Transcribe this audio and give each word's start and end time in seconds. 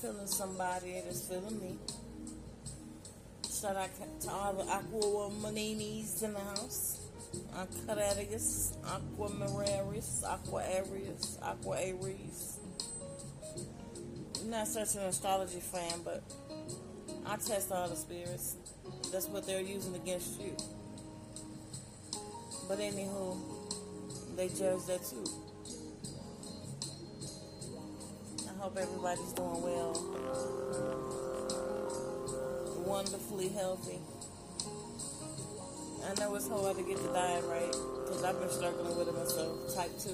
feeling 0.00 0.26
somebody 0.28 1.00
that's 1.04 1.26
feeling 1.26 1.58
me. 1.60 1.76
Shout 3.50 3.74
out 3.74 3.90
to 4.20 4.30
all 4.30 4.52
the 4.52 4.62
Aqua 4.62 5.30
Maninis 5.42 6.22
in 6.22 6.34
the 6.34 6.38
house. 6.38 7.00
Aquarius, 7.52 8.74
Aqua 8.86 9.28
Miraris, 9.30 10.22
Aqua 10.24 10.62
Aries, 10.62 11.38
Aqua 11.42 11.78
Aries. 11.80 12.58
I'm 14.40 14.50
not 14.50 14.68
such 14.68 14.94
an 14.94 15.02
astrology 15.02 15.60
fan, 15.60 16.00
but 16.04 16.22
I 17.26 17.36
test 17.36 17.72
all 17.72 17.88
the 17.88 17.96
spirits. 17.96 18.54
That's 19.12 19.26
what 19.26 19.46
they're 19.46 19.60
using 19.60 19.96
against 19.96 20.40
you. 20.40 20.56
But 22.68 22.78
anywho, 22.78 23.36
they 24.36 24.46
judge 24.48 24.86
that 24.86 25.04
too. 25.04 25.47
Hope 28.68 28.76
everybody's 28.82 29.32
doing 29.32 29.62
well. 29.62 29.96
Wonderfully 32.84 33.48
healthy. 33.48 33.98
I 36.04 36.12
know 36.20 36.34
it's 36.34 36.48
hard 36.48 36.76
to 36.76 36.82
get 36.82 36.98
the 36.98 37.08
diet 37.08 37.44
right 37.46 37.72
because 38.04 38.24
I've 38.24 38.38
been 38.38 38.50
struggling 38.50 38.98
with 38.98 39.08
it 39.08 39.14
myself, 39.14 39.74
type 39.74 39.98
2. 40.04 40.10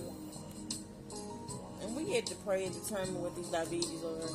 And 1.82 1.96
we 1.96 2.04
get 2.04 2.26
to 2.26 2.36
pray 2.46 2.66
and 2.66 2.74
determine 2.74 3.20
what 3.22 3.34
these 3.34 3.48
diabetes 3.48 4.04
are. 4.06 4.30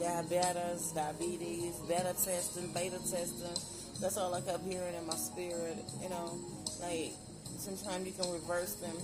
Diabetes, 0.00 0.92
diabetes, 0.92 1.76
beta 1.86 2.16
testing, 2.16 2.72
beta 2.72 2.96
testing. 2.96 3.60
That's 4.00 4.16
all 4.16 4.32
I 4.32 4.40
kept 4.40 4.64
hearing 4.64 4.94
in 4.94 5.06
my 5.06 5.16
spirit. 5.16 5.84
You 6.00 6.08
know, 6.08 6.32
like 6.80 7.12
sometimes 7.58 8.06
you 8.06 8.12
can 8.16 8.32
reverse 8.32 8.76
them. 8.76 8.96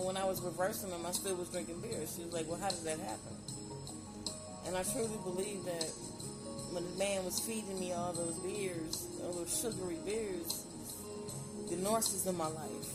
And 0.00 0.06
when 0.06 0.16
I 0.16 0.24
was 0.24 0.40
reversing 0.40 0.88
them, 0.88 1.04
I 1.04 1.12
still 1.12 1.36
was 1.36 1.50
drinking 1.50 1.82
beer. 1.82 2.00
She 2.08 2.24
was 2.24 2.32
like, 2.32 2.48
Well, 2.48 2.58
how 2.58 2.70
did 2.70 2.84
that 2.84 2.98
happen? 3.00 3.36
And 4.66 4.74
I 4.74 4.82
truly 4.82 5.20
believe 5.24 5.62
that 5.66 5.92
when 6.72 6.84
the 6.88 6.96
man 6.96 7.22
was 7.22 7.38
feeding 7.38 7.78
me 7.78 7.92
all 7.92 8.14
those 8.14 8.38
beers, 8.38 9.06
all 9.22 9.34
those 9.34 9.52
sugary 9.52 9.98
beers, 10.06 10.64
the 11.68 11.76
Norses 11.76 12.26
in 12.26 12.34
my 12.34 12.46
life, 12.46 12.88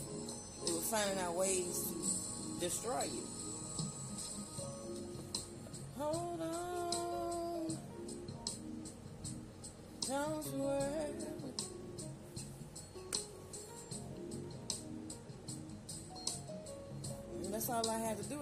they 0.66 0.72
were 0.72 0.80
finding 0.80 1.16
out 1.22 1.36
ways 1.36 1.78
to 1.86 2.58
destroy 2.58 3.04
you. 3.04 3.22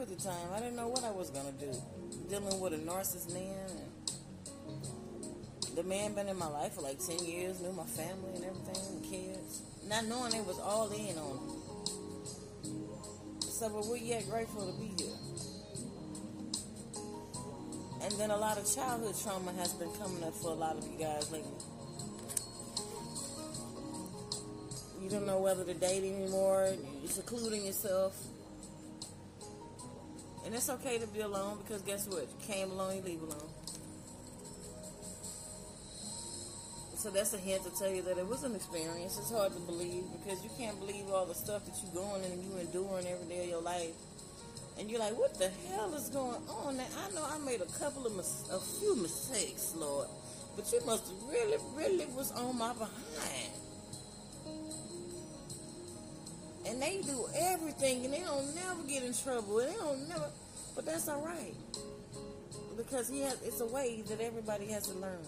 At 0.04 0.10
the 0.18 0.22
time. 0.22 0.52
I 0.54 0.60
didn't 0.60 0.76
know 0.76 0.88
what 0.88 1.02
I 1.02 1.10
was 1.10 1.30
gonna 1.30 1.52
do. 1.52 1.72
Dealing 2.28 2.60
with 2.60 2.74
a 2.74 2.78
narcissist 2.78 3.32
man 3.32 3.70
and 3.70 3.88
the 5.76 5.82
man 5.82 6.12
been 6.12 6.28
in 6.28 6.36
my 6.36 6.46
life 6.46 6.74
for 6.74 6.82
like 6.82 6.98
10 6.98 7.24
years, 7.24 7.62
knew 7.62 7.72
my 7.72 7.86
family 7.86 8.34
and 8.36 8.44
everything, 8.44 9.00
the 9.00 9.08
kids. 9.08 9.62
Not 9.88 10.04
knowing 10.04 10.32
they 10.32 10.42
was 10.42 10.58
all 10.58 10.92
in 10.92 11.16
on 11.16 11.46
me. 11.46 11.54
So, 13.40 13.70
but 13.70 13.86
we're 13.86 13.96
yet 13.96 14.28
grateful 14.28 14.70
to 14.70 14.78
be 14.78 14.92
here. 15.02 15.16
And 18.02 18.12
then 18.20 18.30
a 18.30 18.36
lot 18.36 18.58
of 18.58 18.70
childhood 18.72 19.14
trauma 19.22 19.54
has 19.54 19.72
been 19.72 19.90
coming 19.92 20.22
up 20.22 20.34
for 20.34 20.50
a 20.50 20.54
lot 20.54 20.76
of 20.76 20.86
you 20.86 20.98
guys 20.98 21.32
lately. 21.32 21.50
You 25.00 25.08
don't 25.08 25.24
know 25.24 25.38
whether 25.38 25.64
to 25.64 25.72
date 25.72 26.04
anymore, 26.04 26.74
you're 27.00 27.10
secluding 27.10 27.64
yourself. 27.64 28.33
And 30.44 30.54
it's 30.54 30.68
okay 30.68 30.98
to 30.98 31.06
be 31.06 31.20
alone 31.20 31.58
because 31.62 31.82
guess 31.82 32.06
what? 32.06 32.22
You 32.22 32.46
came 32.46 32.70
alone, 32.70 32.96
you 32.96 33.02
leave 33.02 33.22
alone. 33.22 33.48
So 36.96 37.10
that's 37.10 37.34
a 37.34 37.38
hint 37.38 37.64
to 37.64 37.70
tell 37.78 37.90
you 37.90 38.02
that 38.02 38.16
it 38.16 38.26
was 38.26 38.44
an 38.44 38.54
experience. 38.54 39.18
It's 39.18 39.30
hard 39.30 39.52
to 39.52 39.60
believe 39.60 40.04
because 40.18 40.42
you 40.42 40.50
can't 40.58 40.78
believe 40.80 41.10
all 41.10 41.26
the 41.26 41.34
stuff 41.34 41.64
that 41.66 41.74
you're 41.82 42.02
going 42.02 42.24
and 42.24 42.42
you 42.42 42.58
enduring 42.58 43.06
every 43.06 43.26
day 43.26 43.44
of 43.44 43.50
your 43.50 43.62
life. 43.62 43.92
And 44.78 44.90
you're 44.90 45.00
like, 45.00 45.16
what 45.16 45.38
the 45.38 45.50
hell 45.68 45.94
is 45.94 46.08
going 46.08 46.40
on? 46.48 46.76
Now, 46.76 46.86
I 46.96 47.14
know 47.14 47.24
I 47.24 47.38
made 47.44 47.60
a 47.60 47.78
couple 47.78 48.06
of, 48.06 48.16
mis- 48.16 48.48
a 48.50 48.58
few 48.58 48.96
mistakes, 48.96 49.74
Lord, 49.76 50.08
but 50.56 50.70
you 50.72 50.80
must 50.86 51.12
really, 51.30 51.58
really 51.76 52.06
was 52.16 52.32
on 52.32 52.56
my 52.58 52.72
behind. 52.72 53.52
And 56.66 56.80
they 56.80 57.02
do 57.02 57.26
everything, 57.36 58.04
and 58.04 58.14
they 58.14 58.20
don't 58.20 58.54
never 58.54 58.82
get 58.88 59.02
in 59.02 59.12
trouble, 59.12 59.58
and 59.58 59.72
they 59.72 59.76
don't 59.76 60.08
never. 60.08 60.30
But 60.74 60.86
that's 60.86 61.08
all 61.08 61.20
right 61.20 61.54
because 62.76 63.08
he 63.08 63.20
has. 63.20 63.40
It's 63.42 63.60
a 63.60 63.66
way 63.66 64.02
that 64.08 64.20
everybody 64.20 64.66
has 64.66 64.86
to 64.88 64.94
learn. 64.94 65.18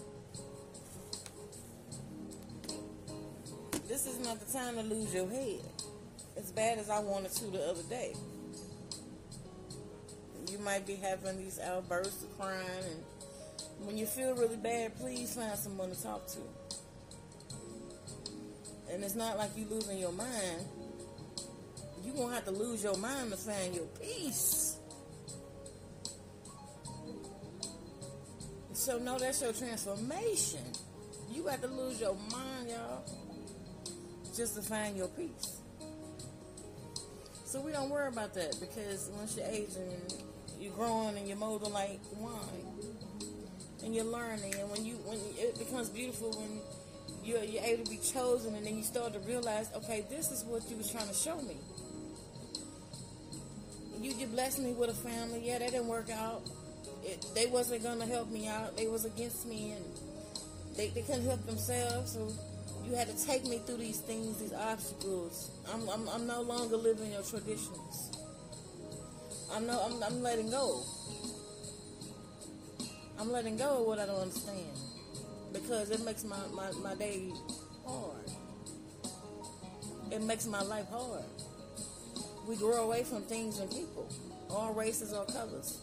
This 3.88 4.06
is 4.06 4.18
not 4.24 4.40
the 4.44 4.52
time 4.52 4.74
to 4.74 4.82
lose 4.82 5.14
your 5.14 5.28
head. 5.28 5.60
As 6.36 6.52
bad 6.52 6.78
as 6.78 6.90
I 6.90 6.98
wanted 6.98 7.32
to 7.32 7.44
the 7.46 7.62
other 7.66 7.82
day. 7.84 8.14
You 10.50 10.58
might 10.58 10.86
be 10.86 10.96
having 10.96 11.38
these 11.38 11.58
outbursts 11.58 12.22
of 12.22 12.38
crying, 12.38 12.60
and 12.60 13.86
when 13.86 13.96
you 13.96 14.06
feel 14.06 14.34
really 14.34 14.56
bad, 14.56 14.96
please 14.96 15.34
find 15.34 15.58
someone 15.58 15.90
to 15.90 16.02
talk 16.02 16.26
to. 16.28 16.38
And 18.92 19.02
it's 19.02 19.14
not 19.14 19.38
like 19.38 19.50
you 19.56 19.66
losing 19.68 19.98
your 19.98 20.12
mind. 20.12 20.64
You're 22.06 22.14
going 22.14 22.28
to 22.28 22.34
have 22.36 22.44
to 22.46 22.52
lose 22.52 22.82
your 22.82 22.96
mind 22.96 23.32
to 23.32 23.36
find 23.36 23.74
your 23.74 23.86
peace. 24.00 24.78
So, 28.72 28.98
no, 28.98 29.18
that's 29.18 29.42
your 29.42 29.52
transformation. 29.52 30.60
You 31.30 31.42
got 31.42 31.60
to 31.60 31.68
lose 31.68 32.00
your 32.00 32.14
mind, 32.14 32.70
y'all 32.70 33.04
just 34.36 34.54
to 34.54 34.62
find 34.62 34.96
your 34.96 35.08
peace. 35.08 35.60
So 37.46 37.60
we 37.60 37.72
don't 37.72 37.88
worry 37.88 38.08
about 38.08 38.34
that 38.34 38.56
because 38.60 39.10
once 39.14 39.36
you're 39.36 39.46
aging, 39.46 40.02
you're 40.60 40.74
growing 40.74 41.16
and 41.16 41.26
you're 41.26 41.38
molding 41.38 41.72
like 41.72 42.00
wine, 42.16 42.36
and 43.82 43.94
you're 43.94 44.04
learning. 44.04 44.54
And 44.56 44.70
when 44.70 44.84
you 44.84 44.96
when 45.04 45.18
it 45.38 45.58
becomes 45.58 45.88
beautiful 45.88 46.32
when 46.32 46.60
you're 47.24 47.42
you're 47.44 47.64
able 47.64 47.84
to 47.84 47.90
be 47.90 47.98
chosen, 47.98 48.54
and 48.54 48.66
then 48.66 48.76
you 48.76 48.82
start 48.82 49.14
to 49.14 49.20
realize, 49.20 49.70
okay, 49.76 50.04
this 50.10 50.30
is 50.30 50.44
what 50.44 50.68
you 50.68 50.76
was 50.76 50.90
trying 50.90 51.08
to 51.08 51.14
show 51.14 51.40
me. 51.42 51.56
You 54.00 54.12
you 54.12 54.26
blessed 54.26 54.58
me 54.60 54.72
with 54.72 54.90
a 54.90 54.94
family. 54.94 55.42
Yeah, 55.44 55.58
that 55.58 55.70
didn't 55.70 55.88
work 55.88 56.10
out. 56.10 56.42
It, 57.04 57.24
they 57.34 57.46
wasn't 57.46 57.82
gonna 57.82 58.06
help 58.06 58.30
me 58.30 58.48
out. 58.48 58.76
They 58.76 58.86
was 58.88 59.04
against 59.04 59.46
me, 59.46 59.72
and 59.72 59.84
they, 60.76 60.88
they 60.88 61.02
couldn't 61.02 61.24
help 61.24 61.44
themselves. 61.46 62.12
So 62.12 62.32
you 62.86 62.94
had 62.94 63.08
to 63.08 63.26
take 63.26 63.44
me 63.44 63.58
through 63.58 63.78
these 63.78 64.00
things, 64.00 64.38
these 64.38 64.52
obstacles. 64.52 65.50
I'm, 65.72 65.88
I'm, 65.88 66.08
I'm 66.08 66.26
no 66.26 66.42
longer 66.42 66.76
living 66.76 67.12
your 67.12 67.22
traditions. 67.22 68.12
I'm 69.52 69.66
no, 69.66 69.80
I'm, 69.80 70.02
I'm 70.02 70.22
letting 70.22 70.50
go. 70.50 70.82
I'm 73.18 73.32
letting 73.32 73.56
go 73.56 73.80
of 73.80 73.86
what 73.86 73.98
I 73.98 74.06
don't 74.06 74.20
understand 74.20 74.78
because 75.52 75.90
it 75.90 76.04
makes 76.04 76.22
my, 76.24 76.36
my, 76.52 76.70
my 76.82 76.94
day 76.94 77.32
hard. 77.86 78.30
It 80.10 80.22
makes 80.22 80.46
my 80.46 80.62
life 80.62 80.88
hard. 80.90 81.24
We 82.46 82.56
grow 82.56 82.84
away 82.84 83.02
from 83.02 83.22
things 83.22 83.58
and 83.58 83.68
people, 83.70 84.08
all 84.50 84.72
races 84.72 85.12
all 85.12 85.24
colors. 85.24 85.80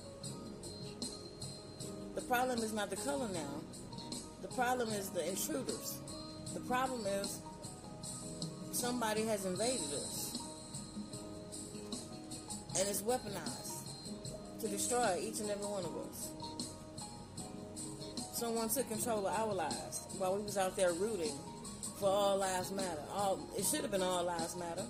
The 2.15 2.21
problem 2.21 2.59
is 2.59 2.71
not 2.71 2.89
the 2.89 2.95
color 2.95 3.27
now. 3.33 3.61
The 4.41 4.47
problem 4.49 4.89
is 4.89 5.09
the 5.09 5.27
intruders. 5.27 5.97
The 6.53 6.61
problem 6.61 7.05
is 7.05 7.39
somebody 8.71 9.25
has 9.25 9.45
invaded 9.45 9.81
us. 9.93 10.37
And 12.79 12.87
it's 12.87 13.01
weaponized 13.01 14.61
to 14.61 14.67
destroy 14.67 15.19
each 15.21 15.41
and 15.41 15.49
every 15.49 15.65
one 15.65 15.83
of 15.83 15.97
us. 15.97 16.29
Someone 18.33 18.69
took 18.69 18.87
control 18.89 19.27
of 19.27 19.33
our 19.33 19.53
lives 19.53 20.01
while 20.17 20.35
we 20.37 20.43
was 20.43 20.57
out 20.57 20.77
there 20.77 20.93
rooting 20.93 21.33
for 21.99 22.07
all 22.09 22.37
lives 22.37 22.71
matter. 22.71 23.03
All 23.11 23.39
it 23.57 23.65
should 23.65 23.81
have 23.81 23.91
been 23.91 24.01
all 24.01 24.23
lives 24.23 24.55
matter, 24.55 24.83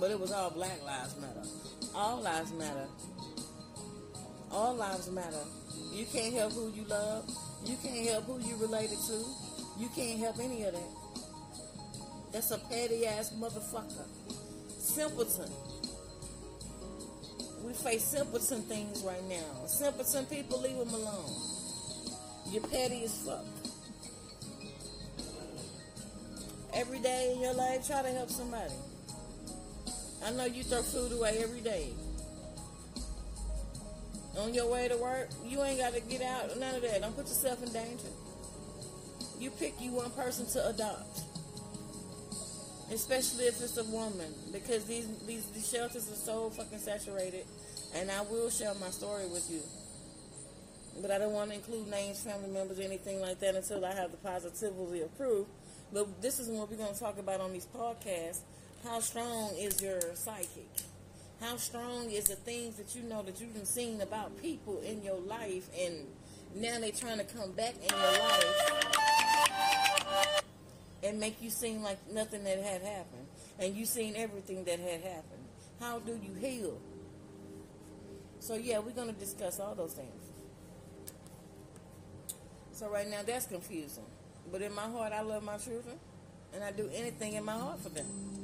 but 0.00 0.10
it 0.10 0.18
was 0.18 0.32
all 0.32 0.50
black 0.50 0.82
lives 0.84 1.14
matter. 1.20 1.48
All 1.94 2.20
lives 2.20 2.52
matter. 2.52 2.86
All 4.50 4.74
lives 4.74 5.10
matter. 5.10 5.44
You 5.92 6.04
can't 6.06 6.34
help 6.34 6.52
who 6.52 6.72
you 6.74 6.84
love. 6.84 7.28
You 7.64 7.76
can't 7.82 8.08
help 8.08 8.24
who 8.24 8.40
you 8.40 8.56
related 8.56 8.98
to. 9.08 9.24
You 9.78 9.88
can't 9.94 10.18
help 10.18 10.38
any 10.38 10.62
of 10.64 10.72
that. 10.72 10.90
That's 12.32 12.50
a 12.50 12.58
petty 12.58 13.06
ass 13.06 13.32
motherfucker. 13.38 14.06
Simpleton. 14.78 15.50
We 17.64 17.72
face 17.72 18.04
simpleton 18.04 18.62
things 18.62 19.02
right 19.02 19.24
now. 19.28 19.66
Simpleton 19.66 20.26
people, 20.26 20.60
leave 20.60 20.76
them 20.76 20.90
alone. 20.90 21.30
You're 22.50 22.62
petty 22.62 23.04
as 23.04 23.16
fuck. 23.24 23.44
Every 26.74 26.98
day 26.98 27.32
in 27.34 27.40
your 27.40 27.54
life, 27.54 27.86
try 27.86 28.02
to 28.02 28.08
help 28.08 28.30
somebody. 28.30 28.74
I 30.24 30.30
know 30.32 30.46
you 30.46 30.62
throw 30.62 30.82
food 30.82 31.12
away 31.12 31.38
every 31.42 31.60
day. 31.60 31.92
On 34.38 34.52
your 34.52 34.70
way 34.70 34.88
to 34.88 34.96
work, 34.96 35.28
you 35.44 35.62
ain't 35.62 35.78
got 35.78 35.94
to 35.94 36.00
get 36.00 36.22
out, 36.22 36.58
none 36.58 36.74
of 36.74 36.82
that. 36.82 37.00
Don't 37.02 37.14
put 37.14 37.26
yourself 37.26 37.62
in 37.62 37.72
danger. 37.72 38.08
You 39.38 39.50
pick 39.50 39.80
you 39.80 39.92
one 39.92 40.10
person 40.10 40.46
to 40.46 40.68
adopt 40.68 41.20
especially 42.92 43.46
if 43.46 43.60
it's 43.60 43.76
a 43.76 43.84
woman, 43.84 44.32
because 44.52 44.84
these, 44.84 45.06
these 45.26 45.46
these 45.46 45.68
shelters 45.68 46.10
are 46.10 46.16
so 46.16 46.50
fucking 46.50 46.78
saturated. 46.78 47.44
And 47.94 48.10
I 48.10 48.22
will 48.22 48.50
share 48.50 48.74
my 48.74 48.90
story 48.90 49.26
with 49.26 49.48
you, 49.50 49.60
but 51.00 51.12
I 51.12 51.18
don't 51.18 51.32
want 51.32 51.50
to 51.50 51.56
include 51.56 51.86
names, 51.88 52.20
family 52.20 52.50
members, 52.50 52.80
anything 52.80 53.20
like 53.20 53.38
that 53.40 53.54
until 53.54 53.84
I 53.84 53.94
have 53.94 54.10
the 54.10 54.16
positivity 54.16 55.02
approved. 55.02 55.48
But 55.92 56.20
this 56.20 56.40
is 56.40 56.48
what 56.48 56.68
we're 56.70 56.76
going 56.76 56.92
to 56.92 56.98
talk 56.98 57.18
about 57.18 57.40
on 57.40 57.52
these 57.52 57.66
podcasts. 57.66 58.40
How 58.84 59.00
strong 59.00 59.50
is 59.56 59.80
your 59.80 59.98
psychic? 60.12 60.68
How 61.40 61.56
strong 61.56 62.10
is 62.10 62.24
the 62.24 62.36
things 62.36 62.76
that 62.76 62.94
you 62.94 63.02
know 63.08 63.22
that 63.22 63.40
you've 63.40 63.66
seeing 63.66 64.02
about 64.02 64.36
people 64.42 64.82
in 64.82 65.02
your 65.02 65.18
life, 65.20 65.70
and 65.80 66.06
now 66.54 66.78
they're 66.78 66.92
trying 66.92 67.16
to 67.16 67.24
come 67.24 67.52
back 67.52 67.74
in 67.76 67.88
your 67.88 68.12
life 68.12 68.44
and 71.02 71.18
make 71.18 71.40
you 71.40 71.48
seem 71.48 71.82
like 71.82 71.98
nothing 72.12 72.44
that 72.44 72.58
had 72.58 72.82
happened, 72.82 73.26
and 73.58 73.74
you 73.74 73.86
seen 73.86 74.16
everything 74.16 74.64
that 74.64 74.78
had 74.78 75.00
happened. 75.00 75.44
How 75.80 75.98
do 75.98 76.12
you 76.22 76.34
heal? 76.34 76.78
So 78.40 78.54
yeah, 78.54 78.80
we're 78.80 78.90
gonna 78.90 79.12
discuss 79.12 79.60
all 79.60 79.74
those 79.74 79.94
things. 79.94 80.30
So 82.72 82.90
right 82.90 83.08
now 83.08 83.22
that's 83.26 83.46
confusing, 83.46 84.04
but 84.52 84.60
in 84.60 84.74
my 84.74 84.88
heart 84.90 85.14
I 85.14 85.22
love 85.22 85.42
my 85.42 85.56
children, 85.56 85.98
and 86.52 86.62
I 86.62 86.70
do 86.70 86.90
anything 86.94 87.32
in 87.32 87.44
my 87.46 87.56
heart 87.56 87.80
for 87.80 87.88
them. 87.88 88.43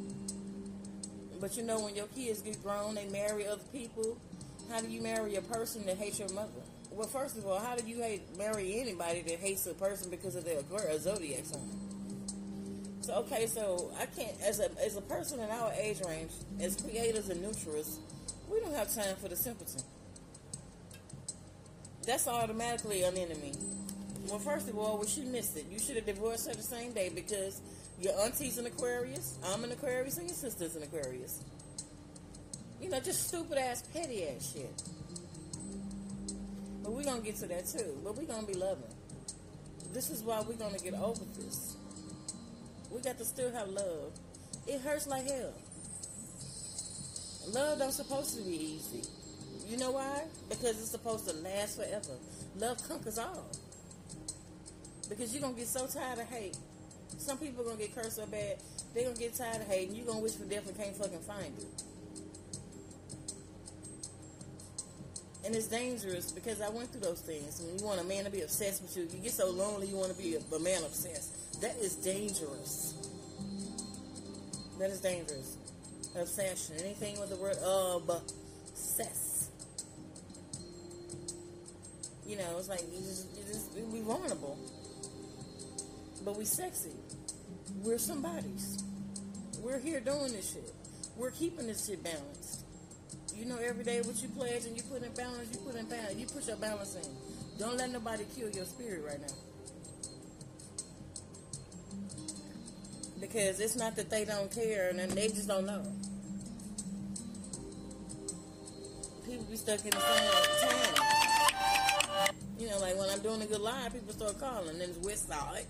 But 1.41 1.57
you 1.57 1.63
know 1.63 1.81
when 1.81 1.97
your 1.97 2.07
kids 2.09 2.43
get 2.43 2.63
grown, 2.63 2.95
they 2.95 3.07
marry 3.07 3.47
other 3.47 3.63
people. 3.73 4.19
How 4.71 4.81
do 4.81 4.89
you 4.89 5.01
marry 5.01 5.37
a 5.37 5.43
person 5.43 5.87
that 5.87 5.97
hates 5.97 6.19
your 6.19 6.33
mother? 6.33 6.61
Well, 6.91 7.09
first 7.09 7.39
of 7.39 7.47
all, 7.47 7.59
how 7.59 7.77
do 7.77 7.89
you 7.89 8.03
hate 8.03 8.37
marry 8.37 8.81
anybody 8.81 9.23
that 9.23 9.39
hates 9.39 9.67
a 9.67 9.75
person 9.75 10.11
because 10.11 10.37
of 10.37 10.45
their 10.45 10.63
zodiac 10.99 11.45
sign? 11.45 11.71
So 13.01 13.15
okay, 13.15 13.47
so 13.47 13.91
I 13.99 14.07
can't 14.07 14.39
as 14.43 14.61
a 14.61 14.71
as 14.85 14.97
a 14.97 15.01
person 15.01 15.41
in 15.41 15.49
our 15.49 15.73
age 15.73 16.01
range, 16.07 16.33
as 16.61 16.77
creators 16.77 17.31
and 17.31 17.41
neutrals, 17.41 17.99
we 18.51 18.61
don't 18.61 18.75
have 18.75 18.95
time 18.95 19.17
for 19.17 19.29
the 19.29 19.37
simpleton. 19.37 19.83
That's 22.07 22.29
automatically 22.29 23.03
an 23.03 23.17
enemy. 23.17 23.55
Well, 24.29 24.39
first 24.39 24.69
of 24.69 24.79
all, 24.79 24.99
well, 24.99 25.07
she 25.07 25.23
missed 25.23 25.57
it. 25.57 25.67
You 25.71 25.79
should 25.79 25.97
have 25.97 26.07
divorced 26.07 26.49
her 26.49 26.55
the 26.55 26.63
same 26.63 26.93
day 26.93 27.11
because 27.15 27.61
your 28.01 28.19
auntie's 28.21 28.59
an 28.59 28.67
Aquarius, 28.67 29.39
I'm 29.45 29.63
an 29.65 29.73
Aquarius, 29.73 30.17
and 30.19 30.29
your 30.29 30.37
sister's 30.37 30.75
an 30.77 30.83
Aquarius. 30.83 31.45
You 32.81 32.89
know, 32.89 32.99
just 33.01 33.29
stupid 33.29 33.59
ass, 33.59 33.83
petty 33.93 34.27
ass 34.29 34.53
shit. 34.53 34.83
But 36.83 36.93
we're 36.93 37.05
gonna 37.05 37.21
get 37.21 37.37
to 37.37 37.47
that 37.47 37.67
too. 37.67 37.99
But 38.03 38.17
we're 38.17 38.25
gonna 38.25 38.47
be 38.47 38.55
loving. 38.55 38.85
This 39.93 40.09
is 40.09 40.23
why 40.23 40.41
we're 40.41 40.55
gonna 40.55 40.79
get 40.79 40.95
over 40.95 41.25
this. 41.37 41.77
We 42.91 43.01
got 43.03 43.19
to 43.19 43.25
still 43.25 43.53
have 43.53 43.69
love. 43.69 44.13
It 44.67 44.81
hurts 44.81 45.07
like 45.07 45.25
hell. 45.25 45.53
Love 47.49 47.79
don't 47.79 47.93
supposed 47.93 48.37
to 48.37 48.43
be 48.43 48.77
easy. 48.77 49.03
You 49.69 49.77
know 49.77 49.91
why? 49.93 50.25
Because 50.49 50.81
it's 50.81 50.91
supposed 50.91 51.29
to 51.29 51.35
last 51.37 51.77
forever. 51.77 52.19
Love 52.57 52.79
conquers 52.89 53.19
all. 53.19 53.47
Because 55.09 55.35
you're 55.35 55.43
gonna 55.43 55.55
get 55.55 55.69
so 55.69 55.87
tired 55.87 56.19
of 56.19 56.29
hate. 56.29 56.57
Some 57.19 57.39
people 57.39 57.63
are 57.63 57.67
gonna 57.67 57.79
get 57.79 57.95
cursed 57.95 58.17
so 58.17 58.27
bad, 58.27 58.57
they're 58.95 59.05
gonna 59.05 59.17
get 59.17 59.35
tired 59.35 59.61
of 59.61 59.69
hating. 59.69 59.95
you're 59.95 60.07
gonna 60.07 60.21
wish 60.21 60.35
for 60.35 60.45
death 60.45 60.67
and 60.67 60.77
can't 60.77 60.97
fucking 60.97 61.21
find 61.21 61.55
it. 61.59 61.83
And 65.45 65.55
it's 65.55 65.69
dangerous 65.69 66.33
because 66.33 66.61
I 66.61 66.69
went 66.69 66.91
through 66.93 67.01
those 67.01 67.21
things. 67.21 67.61
When 67.61 67.79
you 67.79 67.85
want 67.85 68.01
a 68.01 68.05
man 68.05 68.25
to 68.25 68.31
be 68.31 68.43
obsessed 68.43 68.83
with 68.83 68.97
you, 68.97 69.05
you 69.05 69.23
get 69.23 69.33
so 69.33 69.51
lonely 69.51 69.87
you 69.87 69.97
want 69.97 70.15
to 70.15 70.19
be 70.19 70.37
a, 70.37 70.55
a 70.55 70.61
man 70.61 70.83
obsessed. 70.83 71.61
That 71.63 71.77
is 71.77 71.97
dangerous. 71.97 72.95
That 74.79 74.91
is 74.91 75.01
dangerous. 75.01 75.57
Obsession. 76.19 76.77
Anything 76.81 77.19
with 77.21 77.31
the 77.31 77.37
word 77.37 77.57
uh, 77.65 77.99
obsess. 77.99 79.51
You 82.27 82.37
know, 82.37 82.59
it's 82.59 82.69
like 82.69 82.83
you 82.93 82.99
just, 82.99 83.27
you 83.37 83.43
just 83.47 83.73
we 83.91 84.01
vulnerable. 84.01 84.59
But 86.25 86.37
we 86.37 86.45
sexy. 86.45 86.93
We're 87.83 87.99
somebody's. 87.99 88.85
We're 89.61 89.79
here 89.79 90.01
doing 90.01 90.33
this 90.33 90.53
shit. 90.53 90.73
We're 91.17 91.31
keeping 91.31 91.67
this 91.67 91.87
shit 91.87 92.03
balanced. 92.03 92.65
You 93.35 93.45
know, 93.45 93.57
every 93.57 93.85
day 93.85 94.01
what 94.03 94.23
you 94.23 94.29
pledge 94.29 94.65
and 94.67 94.77
you 94.77 94.83
put 94.83 95.03
in 95.03 95.13
balance, 95.13 95.49
you 95.53 95.59
put 95.61 95.77
in 95.77 95.87
balance. 95.87 96.17
You 96.17 96.27
put 96.27 96.47
your 96.47 96.57
balance 96.57 96.97
in. 96.97 97.09
Don't 97.59 97.77
let 97.77 97.91
nobody 97.91 98.25
kill 98.37 98.51
your 98.51 98.65
spirit 98.65 99.03
right 99.07 99.21
now. 99.21 99.35
because 103.21 103.61
it's 103.61 103.77
not 103.77 103.95
that 103.97 104.11
they 104.11 104.25
don't 104.25 104.51
care 104.51 104.89
and 104.89 104.99
they 105.13 105.29
just 105.29 105.47
don't 105.47 105.67
know. 105.67 105.83
People 109.27 109.45
be 109.45 109.57
stuck 109.57 109.85
in 109.85 109.91
the 109.91 110.01
same 110.01 110.31
town. 110.69 111.07
You 112.59 112.69
know, 112.69 112.79
like 112.81 112.97
when 112.99 113.09
I'm 113.09 113.21
doing 113.21 113.43
a 113.43 113.47
good 113.47 113.61
line, 113.61 113.91
people 113.91 114.13
start 114.13 114.41
calling. 114.41 114.79
Then 114.79 114.91
it's 114.91 114.99
West 114.99 115.29
Side. 115.29 115.67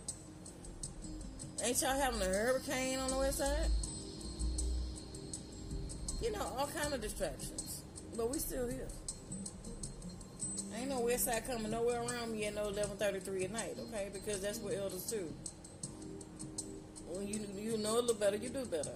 Ain't 1.62 1.80
y'all 1.82 1.98
having 1.98 2.22
a 2.22 2.24
hurricane 2.24 2.98
on 2.98 3.10
the 3.10 3.18
West 3.18 3.38
Side? 3.38 3.68
You 6.22 6.32
know, 6.32 6.42
all 6.58 6.66
kind 6.66 6.92
of 6.92 7.00
distractions. 7.00 7.82
But 8.16 8.30
we 8.30 8.38
still 8.38 8.68
here. 8.68 8.88
Ain't 10.76 10.88
no 10.88 11.00
West 11.00 11.24
Side 11.24 11.46
coming 11.46 11.70
nowhere 11.70 12.02
around 12.02 12.32
me 12.32 12.46
at 12.46 12.54
no 12.54 12.70
11:33 12.70 13.44
at 13.44 13.52
night, 13.52 13.76
okay? 13.88 14.10
Because 14.12 14.40
that's 14.40 14.58
what 14.58 14.74
elders 14.74 15.04
do 15.04 15.28
when 17.12 17.26
you 17.26 17.40
you 17.58 17.76
know 17.78 17.98
a 17.98 18.00
little 18.00 18.14
better, 18.14 18.36
you 18.36 18.48
do 18.48 18.64
better. 18.66 18.94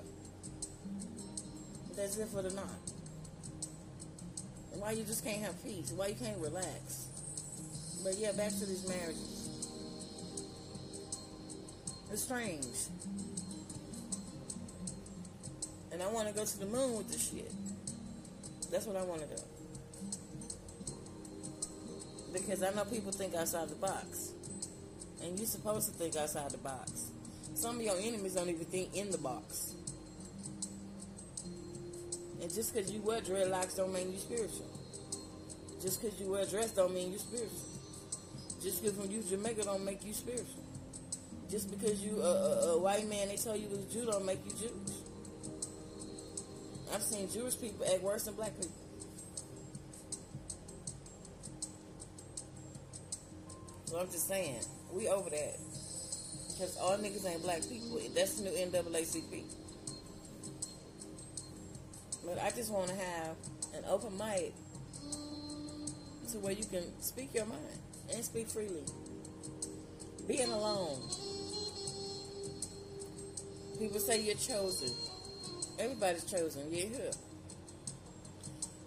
That's 1.96 2.16
it 2.16 2.28
for 2.28 2.42
the 2.42 2.54
not. 2.54 2.68
Why 4.74 4.92
you 4.92 5.04
just 5.04 5.24
can't 5.24 5.42
have 5.42 5.62
peace? 5.62 5.92
Why 5.94 6.08
you 6.08 6.14
can't 6.14 6.38
relax? 6.38 7.08
But 8.02 8.18
yeah, 8.18 8.32
back 8.32 8.50
to 8.50 8.66
these 8.66 8.86
marriages. 8.88 9.33
It's 12.14 12.22
strange. 12.22 12.64
And 15.90 16.00
I 16.00 16.06
want 16.12 16.28
to 16.28 16.34
go 16.34 16.44
to 16.44 16.58
the 16.60 16.66
moon 16.66 16.96
with 16.98 17.10
this 17.10 17.32
shit. 17.32 17.50
That's 18.70 18.86
what 18.86 18.94
I 18.94 19.02
want 19.02 19.22
to 19.22 19.26
do. 19.26 19.42
Because 22.32 22.62
I 22.62 22.70
know 22.70 22.84
people 22.84 23.10
think 23.10 23.34
outside 23.34 23.68
the 23.68 23.74
box. 23.74 24.30
And 25.24 25.36
you're 25.36 25.48
supposed 25.48 25.88
to 25.88 25.94
think 25.98 26.14
outside 26.14 26.52
the 26.52 26.58
box. 26.58 27.10
Some 27.56 27.80
of 27.80 27.82
your 27.82 27.96
enemies 27.98 28.34
don't 28.34 28.48
even 28.48 28.64
think 28.64 28.94
in 28.94 29.10
the 29.10 29.18
box. 29.18 29.74
And 32.40 32.54
just 32.54 32.72
because 32.72 32.92
you 32.92 33.00
wear 33.00 33.22
dreadlocks 33.22 33.76
don't 33.76 33.92
mean 33.92 34.12
you 34.12 34.18
spiritual. 34.18 34.70
Just 35.82 36.00
because 36.00 36.20
you 36.20 36.30
wear 36.30 36.44
a 36.44 36.46
dress 36.46 36.70
don't 36.70 36.94
mean 36.94 37.10
you 37.10 37.18
spiritual. 37.18 37.58
Just 38.62 38.84
because 38.84 38.96
when 38.98 39.10
you 39.10 39.20
Jamaica 39.20 39.64
don't 39.64 39.84
make 39.84 40.04
you 40.04 40.14
spiritual. 40.14 40.62
Just 41.50 41.70
because 41.70 42.00
you 42.04 42.20
a, 42.20 42.24
a, 42.24 42.74
a 42.74 42.78
white 42.78 43.08
man 43.08 43.28
they 43.28 43.36
tell 43.36 43.56
you 43.56 43.68
was 43.68 43.84
Jew 43.92 44.06
don't 44.06 44.24
make 44.24 44.44
you 44.44 44.52
Jewish. 44.52 44.96
I've 46.92 47.02
seen 47.02 47.30
Jewish 47.30 47.60
people 47.60 47.84
act 47.86 48.02
worse 48.02 48.24
than 48.24 48.34
black 48.34 48.54
people. 48.56 48.72
So 53.86 54.00
I'm 54.00 54.06
just 54.10 54.26
saying, 54.26 54.60
we 54.92 55.08
over 55.08 55.30
that. 55.30 55.56
Because 56.48 56.76
all 56.80 56.96
niggas 56.98 57.26
ain't 57.28 57.42
black 57.42 57.62
people. 57.62 58.00
That's 58.14 58.40
the 58.40 58.50
new 58.50 58.56
NAACP. 58.56 59.44
But 62.24 62.38
I 62.42 62.50
just 62.50 62.72
want 62.72 62.88
to 62.88 62.96
have 62.96 63.36
an 63.74 63.84
open 63.88 64.16
mic 64.16 64.54
to 66.32 66.38
where 66.38 66.52
you 66.52 66.64
can 66.64 66.82
speak 67.00 67.34
your 67.34 67.46
mind 67.46 67.78
and 68.12 68.24
speak 68.24 68.48
freely. 68.48 68.84
Being 70.26 70.50
alone. 70.50 70.98
People 73.78 73.98
say 73.98 74.20
you're 74.22 74.36
chosen. 74.36 74.90
Everybody's 75.78 76.24
chosen. 76.24 76.62
You're 76.70 76.88
here. 76.88 77.10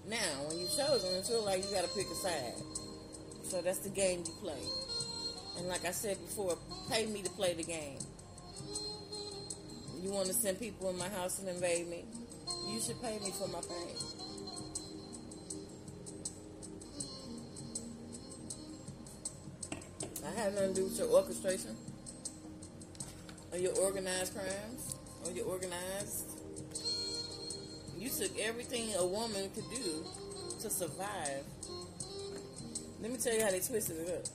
Now, 0.10 0.48
when 0.48 0.60
you're 0.60 0.70
chosen, 0.70 1.16
it's 1.16 1.28
feel 1.28 1.44
like 1.44 1.64
you 1.64 1.76
got 1.76 1.84
to 1.84 1.90
pick 1.90 2.08
a 2.10 2.16
side. 2.16 2.54
So 3.44 3.62
that's 3.62 3.80
the 3.80 3.90
game 3.90 4.24
you 4.26 4.32
play. 4.42 4.62
And 5.58 5.68
like 5.68 5.86
I 5.86 5.92
said 5.92 6.18
before, 6.22 6.58
pay 6.90 7.06
me 7.08 7.22
to 7.24 7.30
play 7.32 7.54
the 7.54 7.64
game. 7.64 8.00
You 10.02 10.12
want 10.12 10.28
to 10.28 10.34
send 10.34 10.60
people 10.60 10.90
in 10.90 10.98
my 10.98 11.10
house 11.10 11.40
and 11.40 11.50
invade 11.50 11.90
me? 11.90 12.06
You 12.70 12.80
should 12.80 13.02
pay 13.02 13.20
me 13.20 13.32
for 13.32 13.48
my 13.50 13.60
pain. 13.60 13.96
I 20.26 20.40
have 20.40 20.54
nothing 20.54 20.74
to 20.74 20.82
do 20.82 20.84
with 20.86 21.00
your 21.00 21.10
orchestration 21.10 21.76
your 23.58 23.76
organized 23.78 24.34
crimes 24.34 24.96
or 25.26 25.32
your 25.32 25.46
organized. 25.46 26.26
You 27.98 28.10
took 28.10 28.38
everything 28.40 28.94
a 28.98 29.06
woman 29.06 29.50
could 29.56 29.70
do 29.70 30.06
to 30.62 30.70
survive. 30.70 31.44
Let 33.02 33.12
me 33.12 33.18
tell 33.18 33.34
you 33.34 33.44
how 33.44 33.52
they 33.52 33.60
twisted 33.60 33.98
it 33.98 34.10
up. 34.10 34.26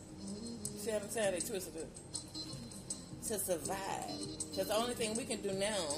See 0.79 0.91
how 0.91 0.99
they 0.99 1.41
twisted 1.41 1.77
it 1.77 1.83
up? 1.83 3.29
To 3.29 3.39
survive. 3.39 4.11
Because 4.51 4.69
the 4.69 4.75
only 4.75 4.95
thing 4.95 5.17
we 5.17 5.25
can 5.25 5.41
do 5.41 5.53
now, 5.53 5.97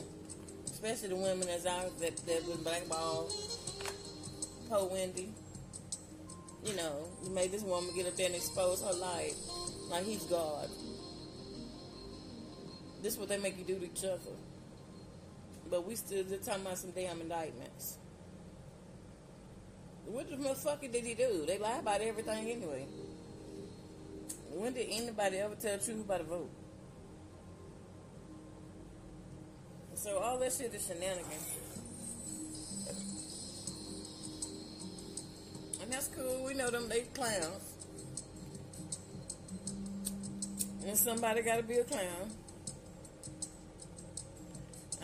especially 0.67 1.09
the 1.09 1.17
women 1.17 1.47
that's 1.47 1.67
out 1.67 1.99
that, 2.01 2.17
that 2.27 2.47
was 2.47 2.59
blackballed, 2.59 3.33
Poe 4.69 4.87
Wendy, 4.87 5.33
you 6.65 6.77
know, 6.77 7.09
you 7.23 7.31
made 7.31 7.53
this 7.53 7.63
woman 7.63 7.95
get 7.95 8.07
up 8.07 8.17
there 8.17 8.27
and 8.27 8.35
expose 8.35 8.83
her 8.83 8.95
life 8.95 9.35
like 9.91 10.05
he's 10.05 10.25
God. 10.25 10.69
This 13.05 13.13
is 13.13 13.19
what 13.19 13.29
they 13.29 13.37
make 13.37 13.59
you 13.59 13.65
do 13.65 13.79
to 13.79 13.85
each 13.85 14.03
other. 14.03 14.33
But 15.71 15.87
we 15.87 15.95
still 15.95 16.25
talking 16.43 16.63
about 16.63 16.79
some 16.79 16.91
damn 16.93 17.21
indictments. 17.21 17.99
What 20.07 20.31
the 20.31 20.37
motherfucker 20.37 20.91
did 20.91 21.05
he 21.05 21.13
do? 21.13 21.45
They 21.47 21.59
lie 21.59 21.81
about 21.81 22.01
everything 22.01 22.51
anyway. 22.51 22.87
When 24.53 24.73
did 24.73 24.89
anybody 24.91 25.37
ever 25.37 25.55
tell 25.55 25.77
the 25.77 25.85
truth 25.85 26.01
about 26.01 26.23
a 26.23 26.25
vote? 26.25 26.51
So 29.97 30.17
all 30.17 30.39
that 30.39 30.55
shit 30.55 30.73
is 30.73 30.87
shenanigans. 30.87 31.51
And 35.83 35.93
that's 35.93 36.09
cool. 36.09 36.43
We 36.47 36.55
know 36.55 36.71
them 36.71 36.89
they 36.89 37.03
clowns. 37.03 37.75
And 40.87 40.97
somebody 40.97 41.43
gotta 41.43 41.63
be 41.63 41.75
a 41.75 41.85
clown. 41.85 42.31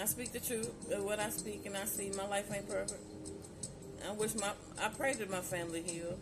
I 0.01 0.07
speak 0.07 0.33
the 0.33 0.41
truth 0.41 0.91
of 0.93 1.05
what 1.05 1.21
I 1.21 1.29
speak 1.29 1.67
and 1.67 1.77
I 1.77 1.85
see. 1.85 2.11
My 2.17 2.27
life 2.27 2.51
ain't 2.55 2.67
perfect. 2.67 3.03
I 4.09 4.13
wish 4.13 4.35
my 4.35 4.51
I 4.83 4.89
pray 4.89 5.13
that 5.13 5.31
my 5.31 5.41
family 5.41 5.83
heal. 5.83 6.19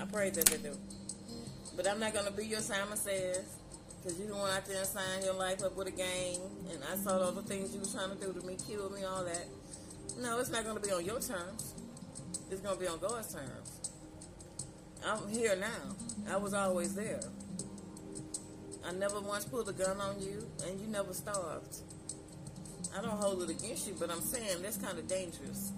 I 0.00 0.06
pray 0.06 0.30
that 0.30 0.46
they 0.46 0.56
do. 0.56 0.74
But 1.76 1.86
I'm 1.86 2.00
not 2.00 2.14
gonna 2.14 2.30
be 2.30 2.46
your 2.46 2.60
Simon 2.60 2.96
says. 2.96 3.44
Cause 4.02 4.18
you 4.18 4.26
don't 4.28 4.38
want 4.38 4.54
out 4.54 4.64
there 4.66 4.78
and 4.78 4.86
sign 4.86 5.24
your 5.24 5.34
life 5.34 5.62
up 5.62 5.76
with 5.76 5.88
a 5.88 5.90
gang 5.90 6.38
and 6.70 6.78
I 6.90 6.96
saw 6.96 7.20
all 7.20 7.32
the 7.32 7.42
things 7.42 7.74
you 7.74 7.80
was 7.80 7.92
trying 7.92 8.16
to 8.16 8.24
do 8.24 8.32
to 8.32 8.46
me, 8.46 8.56
kill 8.66 8.88
me, 8.88 9.04
all 9.04 9.24
that. 9.24 9.46
No, 10.18 10.38
it's 10.38 10.50
not 10.50 10.64
gonna 10.64 10.80
be 10.80 10.90
on 10.90 11.04
your 11.04 11.20
terms. 11.20 11.74
It's 12.50 12.62
gonna 12.62 12.80
be 12.80 12.86
on 12.86 12.98
God's 12.98 13.34
terms. 13.34 13.90
I'm 15.04 15.28
here 15.28 15.56
now. 15.56 16.32
I 16.32 16.38
was 16.38 16.54
always 16.54 16.94
there. 16.94 17.20
I 18.86 18.92
never 18.92 19.20
once 19.20 19.44
pulled 19.44 19.68
a 19.68 19.72
gun 19.72 20.00
on 20.00 20.18
you 20.22 20.46
and 20.66 20.80
you 20.80 20.86
never 20.86 21.12
starved. 21.12 21.76
I 22.96 23.02
don't 23.02 23.20
hold 23.20 23.42
it 23.42 23.50
against 23.50 23.86
you, 23.86 23.94
but 23.98 24.10
I'm 24.10 24.22
saying 24.22 24.62
that's 24.62 24.78
kind 24.78 24.98
of 24.98 25.06
dangerous, 25.06 25.72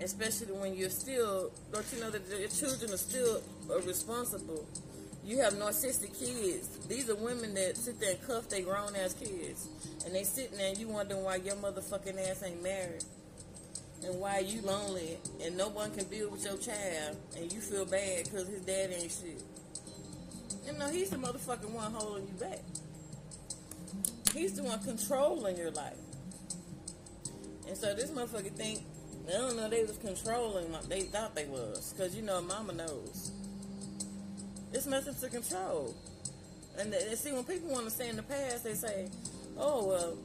especially 0.00 0.52
when 0.52 0.74
you're 0.74 0.90
still. 0.90 1.50
Don't 1.72 1.84
you 1.92 2.00
know 2.00 2.10
that 2.10 2.22
your 2.28 2.48
children 2.48 2.92
are 2.92 2.96
still 2.96 3.42
uh, 3.68 3.80
responsible? 3.80 4.64
You 5.24 5.38
have 5.38 5.54
narcissistic 5.54 6.16
kids. 6.18 6.86
These 6.86 7.10
are 7.10 7.16
women 7.16 7.54
that 7.54 7.76
sit 7.76 7.98
there 7.98 8.10
and 8.12 8.26
cuff 8.26 8.48
their 8.48 8.62
grown 8.62 8.94
ass 8.94 9.14
kids, 9.14 9.68
and 10.06 10.14
they 10.14 10.22
sitting 10.22 10.56
there 10.56 10.68
and 10.68 10.78
you 10.78 10.88
wondering 10.88 11.24
why 11.24 11.36
your 11.36 11.56
motherfucking 11.56 12.30
ass 12.30 12.44
ain't 12.44 12.62
married, 12.62 13.04
and 14.04 14.20
why 14.20 14.38
you 14.38 14.62
lonely, 14.62 15.18
and 15.44 15.56
no 15.56 15.68
one 15.68 15.90
can 15.92 16.04
deal 16.04 16.30
with 16.30 16.44
your 16.44 16.58
child, 16.58 17.16
and 17.36 17.52
you 17.52 17.60
feel 17.60 17.84
bad 17.84 18.24
because 18.24 18.46
his 18.46 18.60
dad 18.62 18.90
ain't 18.92 19.10
shit. 19.10 19.42
You 20.64 20.78
know 20.78 20.88
he's 20.88 21.10
the 21.10 21.16
motherfucking 21.16 21.70
one 21.70 21.90
holding 21.92 22.28
you 22.28 22.34
back. 22.34 22.60
He's 24.32 24.54
the 24.54 24.62
one 24.62 24.80
controlling 24.80 25.56
your 25.56 25.72
life. 25.72 25.96
And 27.72 27.80
so 27.80 27.94
this 27.94 28.10
motherfucker 28.10 28.52
think, 28.52 28.84
I 29.26 29.32
don't 29.32 29.56
know, 29.56 29.66
they 29.66 29.82
was 29.82 29.96
controlling, 29.96 30.70
like 30.72 30.90
they 30.90 31.00
thought 31.04 31.34
they 31.34 31.46
was. 31.46 31.94
Because, 31.94 32.14
you 32.14 32.20
know, 32.20 32.42
mama 32.42 32.74
knows. 32.74 33.32
It's 34.74 34.84
nothing 34.84 35.14
to 35.14 35.28
control. 35.30 35.96
And, 36.78 36.94
see, 37.14 37.32
when 37.32 37.44
people 37.44 37.70
want 37.70 37.84
to 37.84 37.90
say 37.90 38.10
in 38.10 38.16
the 38.16 38.24
past, 38.24 38.64
they 38.64 38.74
say, 38.74 39.08
oh, 39.56 39.88
well, 39.88 40.18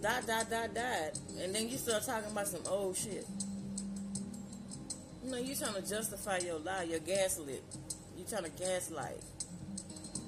died, 0.00 0.24
died, 0.24 0.50
died, 0.50 0.72
died. 0.72 1.18
And 1.40 1.52
then 1.52 1.68
you 1.68 1.76
start 1.76 2.04
talking 2.06 2.30
about 2.30 2.46
some 2.46 2.62
old 2.68 2.96
shit. 2.96 3.26
You 5.24 5.32
know, 5.32 5.38
you're 5.38 5.56
trying 5.56 5.74
to 5.74 5.82
justify 5.82 6.38
your 6.38 6.60
lie, 6.60 6.84
your 6.84 7.00
gaslit. 7.00 7.64
You're 8.16 8.28
trying 8.28 8.44
to 8.44 8.50
gaslight. 8.50 9.18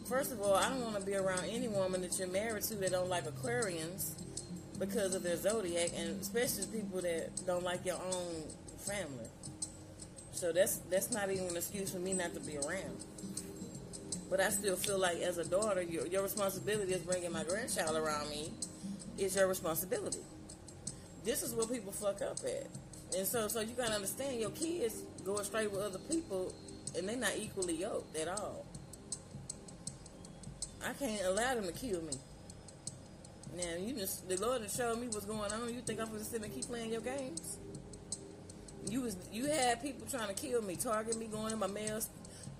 First 0.08 0.32
of 0.32 0.42
all, 0.42 0.54
I 0.54 0.68
don't 0.68 0.82
want 0.82 0.98
to 0.98 1.06
be 1.06 1.14
around 1.14 1.44
any 1.48 1.68
woman 1.68 2.00
that 2.00 2.18
you're 2.18 2.26
married 2.26 2.64
to 2.64 2.74
that 2.74 2.90
don't 2.90 3.08
like 3.08 3.24
Aquarians 3.24 4.14
because 4.78 5.14
of 5.14 5.22
their 5.22 5.36
zodiac, 5.36 5.90
and 5.96 6.20
especially 6.20 6.66
people 6.66 7.00
that 7.02 7.30
don't 7.46 7.62
like 7.62 7.84
your 7.84 7.96
own 7.96 8.44
family. 8.78 9.28
So 10.32 10.52
that's 10.52 10.78
that's 10.90 11.12
not 11.12 11.30
even 11.30 11.46
an 11.46 11.56
excuse 11.56 11.92
for 11.92 11.98
me 11.98 12.12
not 12.12 12.34
to 12.34 12.40
be 12.40 12.56
around. 12.56 13.04
But 14.30 14.40
I 14.40 14.50
still 14.50 14.76
feel 14.76 14.98
like 14.98 15.18
as 15.18 15.38
a 15.38 15.44
daughter, 15.44 15.82
your, 15.82 16.06
your 16.06 16.22
responsibility 16.22 16.92
is 16.92 17.02
bringing 17.02 17.30
my 17.30 17.44
grandchild 17.44 17.96
around 17.96 18.30
me 18.30 18.52
is 19.18 19.36
your 19.36 19.46
responsibility. 19.46 20.18
This 21.24 21.42
is 21.42 21.54
where 21.54 21.66
people 21.66 21.92
fuck 21.92 22.20
up 22.20 22.38
at. 22.44 22.66
And 23.16 23.26
so, 23.26 23.46
so 23.48 23.60
you 23.60 23.74
gotta 23.76 23.94
understand 23.94 24.40
your 24.40 24.50
kids 24.50 25.02
go 25.24 25.38
astray 25.38 25.66
with 25.66 25.80
other 25.80 26.00
people, 26.10 26.52
and 26.96 27.08
they're 27.08 27.16
not 27.16 27.32
equally 27.38 27.76
yoked 27.76 28.16
at 28.16 28.28
all. 28.28 28.64
I 30.84 30.92
can't 30.94 31.24
allow 31.24 31.54
them 31.54 31.66
to 31.66 31.72
kill 31.72 32.02
me. 32.02 32.14
Now 33.56 33.76
you 33.78 33.94
just 33.94 34.28
the 34.28 34.36
Lord 34.36 34.62
has 34.62 34.74
showed 34.74 35.00
me 35.00 35.06
what's 35.08 35.26
going 35.26 35.52
on. 35.52 35.72
You 35.72 35.80
think 35.80 36.00
I'm 36.00 36.08
gonna 36.08 36.24
sit 36.24 36.42
and 36.42 36.52
keep 36.52 36.66
playing 36.66 36.90
your 36.90 37.00
games? 37.00 37.58
You 38.88 39.02
was 39.02 39.16
you 39.32 39.46
had 39.46 39.80
people 39.80 40.06
trying 40.10 40.28
to 40.28 40.34
kill 40.34 40.60
me, 40.62 40.76
target 40.76 41.16
me, 41.18 41.26
going 41.26 41.52
in 41.52 41.58
my 41.58 41.68
mails. 41.68 42.08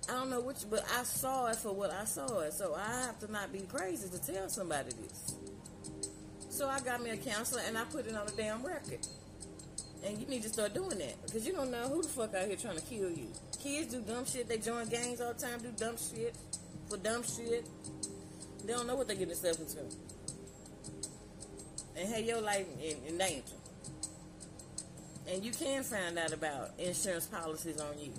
I 0.07 0.13
don't 0.13 0.29
know 0.29 0.41
which, 0.41 0.69
but 0.69 0.85
I 0.97 1.03
saw 1.03 1.47
it 1.47 1.57
for 1.57 1.73
what 1.73 1.91
I 1.91 2.05
saw 2.05 2.39
it. 2.41 2.53
So 2.53 2.75
I 2.75 3.05
have 3.05 3.19
to 3.19 3.31
not 3.31 3.51
be 3.51 3.59
crazy 3.61 4.07
to 4.09 4.33
tell 4.33 4.47
somebody 4.47 4.91
this. 4.91 5.35
So 6.49 6.69
I 6.69 6.79
got 6.79 7.01
me 7.03 7.09
a 7.09 7.17
counselor 7.17 7.61
and 7.67 7.77
I 7.77 7.83
put 7.85 8.07
it 8.07 8.15
on 8.15 8.27
a 8.27 8.31
damn 8.31 8.63
record. 8.63 9.05
And 10.05 10.17
you 10.19 10.27
need 10.27 10.43
to 10.43 10.49
start 10.49 10.73
doing 10.73 10.97
that 10.99 11.25
because 11.25 11.45
you 11.45 11.53
don't 11.53 11.71
know 11.71 11.89
who 11.89 12.03
the 12.03 12.07
fuck 12.07 12.33
out 12.35 12.47
here 12.47 12.55
trying 12.55 12.77
to 12.77 12.83
kill 12.83 13.09
you. 13.09 13.27
Kids 13.61 13.93
do 13.93 14.01
dumb 14.01 14.25
shit. 14.25 14.47
They 14.47 14.59
join 14.59 14.87
gangs 14.87 15.19
all 15.19 15.33
the 15.33 15.41
time, 15.41 15.59
do 15.59 15.71
dumb 15.75 15.95
shit 15.97 16.35
for 16.87 16.97
dumb 16.97 17.23
shit. 17.23 17.67
They 18.63 18.73
don't 18.73 18.87
know 18.87 18.95
what 18.95 19.07
they 19.07 19.15
get 19.15 19.27
themselves 19.27 19.59
into 19.59 20.14
and 21.97 22.09
have 22.09 22.25
your 22.25 22.41
life 22.41 22.67
in, 22.81 22.97
in 23.07 23.17
danger. 23.17 23.55
And 25.31 25.43
you 25.43 25.51
can 25.51 25.83
find 25.83 26.17
out 26.19 26.33
about 26.33 26.71
insurance 26.77 27.25
policies 27.25 27.79
on 27.81 27.99
you. 27.99 28.13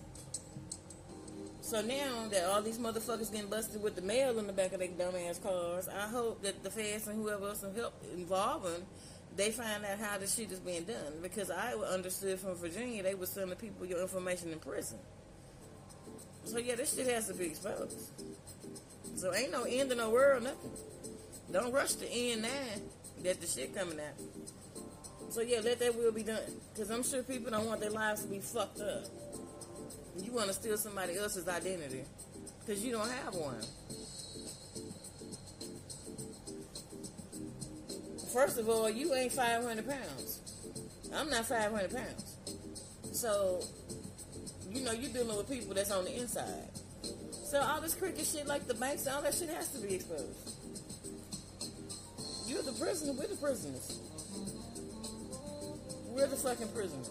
So 1.61 1.80
now 1.80 2.28
that 2.30 2.45
all 2.45 2.62
these 2.62 2.78
motherfuckers 2.78 3.33
getting 3.33 3.50
busted 3.50 3.83
with 3.83 3.97
the 3.97 4.02
mail 4.02 4.38
in 4.38 4.47
the 4.47 4.52
back 4.52 4.73
of 4.73 4.78
their 4.78 4.88
dumbass 4.88 5.42
cars, 5.42 5.88
I 5.88 6.09
hope 6.09 6.42
that 6.42 6.62
the 6.62 6.71
feds 6.71 7.06
and 7.09 7.21
whoever 7.21 7.49
else 7.49 7.64
help 7.76 7.95
involving, 8.14 8.87
they 9.37 9.50
find 9.50 9.85
out 9.85 9.99
how 9.99 10.18
this 10.18 10.35
shit 10.35 10.50
is 10.52 10.61
being 10.61 10.85
done. 10.85 11.14
Because 11.23 11.50
I 11.50 11.73
understood 11.75 12.38
from 12.38 12.54
Virginia 12.54 13.02
they 13.02 13.14
were 13.14 13.26
sending 13.26 13.56
people 13.56 13.87
your 13.87 14.00
information 14.00 14.52
in 14.52 14.59
prison. 14.59 14.99
So 16.45 16.59
yeah, 16.59 16.76
this 16.76 16.95
shit 16.95 17.09
has 17.09 17.26
to 17.28 17.35
be 17.35 17.47
exposed. 17.47 17.99
So 19.16 19.35
ain't 19.35 19.50
no 19.50 19.64
end 19.64 19.90
in 19.90 19.99
the 19.99 20.09
world, 20.09 20.45
nothing. 20.45 20.71
Don't 21.52 21.73
rush 21.73 21.95
to 21.95 22.09
end 22.09 22.42
now 22.42 22.49
that 23.26 23.40
the 23.40 23.47
shit 23.47 23.75
coming 23.75 23.99
out. 23.99 25.33
So 25.33 25.40
yeah, 25.40 25.61
let 25.62 25.80
that 25.80 25.97
will 25.97 26.12
be 26.12 26.23
done. 26.23 26.40
Cause 26.76 26.90
I'm 26.90 27.02
sure 27.02 27.23
people 27.23 27.50
don't 27.50 27.66
want 27.66 27.80
their 27.80 27.90
lives 27.90 28.23
to 28.23 28.28
be 28.28 28.38
fucked 28.38 28.80
up. 28.80 29.04
You 30.23 30.33
want 30.33 30.47
to 30.47 30.54
steal 30.54 30.78
somebody 30.78 31.18
else's 31.18 31.49
identity, 31.49 32.04
cause 32.66 32.83
you 32.83 32.92
don't 32.92 33.11
have 33.11 33.35
one. 33.35 33.61
First 38.33 38.59
of 38.59 38.68
all, 38.68 38.88
you 38.88 39.14
ain't 39.14 39.33
500 39.33 39.88
pounds. 39.88 40.40
I'm 41.14 41.28
not 41.28 41.47
500 41.47 41.92
pounds. 41.92 42.37
So, 43.12 43.62
you 44.71 44.85
know, 44.85 44.92
you're 44.92 45.12
dealing 45.12 45.37
with 45.37 45.49
people 45.49 45.75
that's 45.75 45.90
on 45.90 46.04
the 46.04 46.14
inside. 46.14 46.71
So 47.45 47.61
all 47.61 47.80
this 47.80 47.95
cricket 47.95 48.26
shit 48.26 48.47
like 48.47 48.66
the 48.66 48.75
banks, 48.75 49.06
all 49.06 49.23
that 49.23 49.35
shit 49.35 49.49
has 49.50 49.73
to 49.73 49.80
be 49.80 49.95
exposed. 49.95 50.56
You're 52.47 52.62
the 52.62 52.73
prisoner. 52.73 53.12
We're 53.12 53.26
the 53.26 53.37
prisoners. 53.37 53.99
We're 56.09 56.29
the 56.29 56.37
fucking 56.37 56.69
prisoners. 56.69 57.11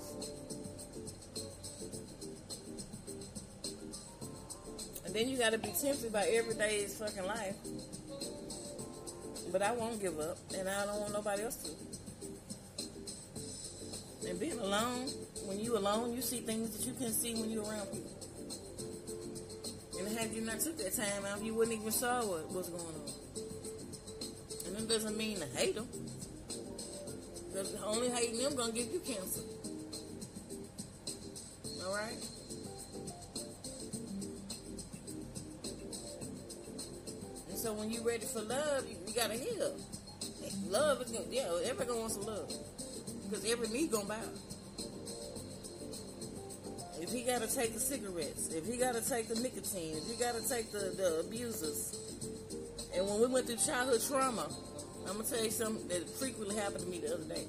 And 5.05 5.13
then 5.13 5.29
you 5.29 5.37
gotta 5.37 5.57
be 5.57 5.73
tempted 5.79 6.11
by 6.11 6.25
every 6.27 6.55
day's 6.55 6.97
fucking 6.97 7.25
life. 7.25 7.55
But 9.51 9.61
I 9.61 9.73
won't 9.73 10.01
give 10.01 10.19
up, 10.19 10.37
and 10.57 10.67
I 10.67 10.85
don't 10.85 10.99
want 11.01 11.13
nobody 11.13 11.43
else 11.43 11.57
to. 11.63 11.71
And 14.29 14.39
being 14.39 14.59
alone, 14.59 15.07
when 15.45 15.59
you 15.59 15.77
alone, 15.77 16.13
you 16.13 16.21
see 16.21 16.39
things 16.39 16.75
that 16.75 16.85
you 16.87 16.93
can't 16.93 17.13
see 17.13 17.35
when 17.35 17.49
you're 17.49 17.63
around 17.63 17.87
people. 17.91 18.11
And 19.99 20.17
had 20.17 20.31
you 20.31 20.41
not 20.41 20.59
took 20.59 20.77
that 20.77 20.93
time 20.95 21.25
out, 21.25 21.43
you 21.43 21.53
wouldn't 21.53 21.77
even 21.79 21.91
saw 21.91 22.25
what 22.25 22.51
was 22.51 22.69
going 22.69 22.83
on. 22.83 23.04
That 24.75 24.89
doesn't 24.89 25.17
mean 25.17 25.37
to 25.39 25.45
hate 25.57 25.75
them. 25.75 25.87
Because 27.47 27.75
only 27.85 28.09
hating 28.09 28.39
them 28.39 28.55
gonna 28.55 28.73
give 28.73 28.91
you 28.91 28.99
cancer. 28.99 29.41
All 31.85 31.93
right. 31.93 32.17
And 37.49 37.57
so 37.57 37.73
when 37.73 37.89
you're 37.89 38.03
ready 38.03 38.25
for 38.25 38.41
love, 38.41 38.85
you, 38.89 38.97
you 39.07 39.13
gotta 39.13 39.35
heal. 39.35 39.79
Love 40.67 41.01
is 41.03 41.11
gonna, 41.11 41.25
yeah, 41.31 41.47
everybody 41.63 41.87
gonna 41.87 42.01
want 42.01 42.11
some 42.11 42.25
love. 42.25 42.51
Because 43.23 43.49
every 43.49 43.69
knee 43.69 43.87
gonna 43.87 44.09
bow. 44.09 44.19
If 46.99 47.11
he 47.13 47.23
gotta 47.23 47.47
take 47.47 47.73
the 47.73 47.79
cigarettes, 47.79 48.49
if 48.51 48.65
he 48.65 48.75
gotta 48.77 49.07
take 49.07 49.29
the 49.29 49.35
nicotine, 49.35 49.95
if 49.97 50.07
he 50.07 50.15
gotta 50.21 50.47
take 50.49 50.71
the, 50.73 50.91
the 50.97 51.21
abusers. 51.21 51.95
And 52.95 53.05
when 53.07 53.19
we 53.19 53.27
went 53.27 53.47
through 53.47 53.57
childhood 53.57 54.01
trauma, 54.07 54.47
I'm 55.07 55.17
gonna 55.17 55.29
tell 55.29 55.43
you 55.43 55.51
something 55.51 55.87
that 55.89 56.09
frequently 56.09 56.55
happened 56.55 56.81
to 56.81 56.87
me 56.87 56.99
the 56.99 57.13
other 57.13 57.23
day. 57.25 57.45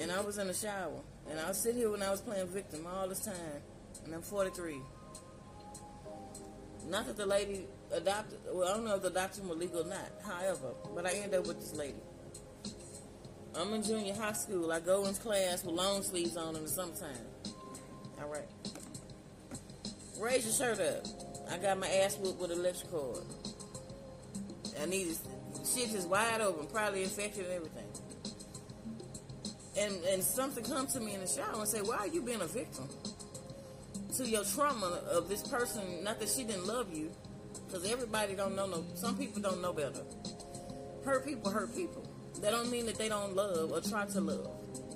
And 0.00 0.12
I 0.12 0.20
was 0.20 0.38
in 0.38 0.46
the 0.48 0.54
shower. 0.54 1.00
And 1.30 1.40
I 1.40 1.48
was 1.48 1.58
sitting 1.58 1.78
here 1.78 1.90
when 1.90 2.02
I 2.02 2.10
was 2.10 2.20
playing 2.20 2.48
victim 2.48 2.86
all 2.86 3.08
this 3.08 3.24
time. 3.24 3.62
And 4.04 4.14
I'm 4.14 4.22
43. 4.22 4.76
Not 6.88 7.06
that 7.06 7.16
the 7.16 7.26
lady 7.26 7.66
adopted, 7.92 8.38
well, 8.52 8.68
I 8.68 8.74
don't 8.74 8.84
know 8.84 8.96
if 8.96 9.02
the 9.02 9.08
adoption 9.08 9.48
was 9.48 9.58
legal 9.58 9.82
or 9.82 9.88
not. 9.88 10.10
However, 10.24 10.74
but 10.94 11.06
I 11.06 11.12
ended 11.12 11.40
up 11.40 11.46
with 11.46 11.60
this 11.60 11.74
lady. 11.74 12.00
I'm 13.54 13.72
in 13.74 13.82
junior 13.82 14.14
high 14.14 14.32
school. 14.32 14.72
I 14.72 14.80
go 14.80 15.04
in 15.06 15.14
class 15.14 15.64
with 15.64 15.74
long 15.74 16.02
sleeves 16.02 16.36
on 16.36 16.56
in 16.56 16.62
the 16.62 16.68
summertime. 16.68 17.10
All 18.20 18.28
right. 18.28 18.48
Raise 20.18 20.44
your 20.44 20.76
shirt 20.76 20.80
up. 20.80 21.31
I 21.50 21.58
got 21.58 21.78
my 21.78 21.88
ass 21.88 22.16
whooped 22.16 22.40
with 22.40 22.50
an 22.50 22.58
electric 22.58 22.90
cord. 22.90 23.24
I 24.80 24.86
needed 24.86 25.16
shit 25.64 25.90
just 25.90 26.08
wide 26.08 26.40
open, 26.40 26.66
probably 26.66 27.02
infected 27.02 27.44
and 27.44 27.54
everything. 27.54 27.86
And 29.78 30.04
and 30.04 30.22
something 30.22 30.64
comes 30.64 30.92
to 30.94 31.00
me 31.00 31.14
in 31.14 31.20
the 31.20 31.26
shower 31.26 31.54
and 31.54 31.68
say, 31.68 31.80
"Why 31.80 31.96
are 31.98 32.08
you 32.08 32.22
being 32.22 32.40
a 32.40 32.46
victim 32.46 32.88
to 34.16 34.28
your 34.28 34.44
trauma 34.44 34.86
of 35.10 35.28
this 35.28 35.42
person? 35.42 36.04
Not 36.04 36.20
that 36.20 36.28
she 36.28 36.44
didn't 36.44 36.66
love 36.66 36.92
you, 36.92 37.10
because 37.66 37.90
everybody 37.90 38.34
don't 38.34 38.54
know. 38.54 38.66
No, 38.66 38.84
some 38.94 39.16
people 39.16 39.40
don't 39.40 39.62
know 39.62 39.72
better. 39.72 40.02
Hurt 41.04 41.24
people 41.24 41.50
hurt 41.50 41.74
people. 41.74 42.06
That 42.40 42.50
don't 42.50 42.70
mean 42.70 42.86
that 42.86 42.96
they 42.96 43.08
don't 43.08 43.34
love 43.34 43.72
or 43.72 43.80
try 43.80 44.04
to 44.04 44.20
love. 44.20 44.50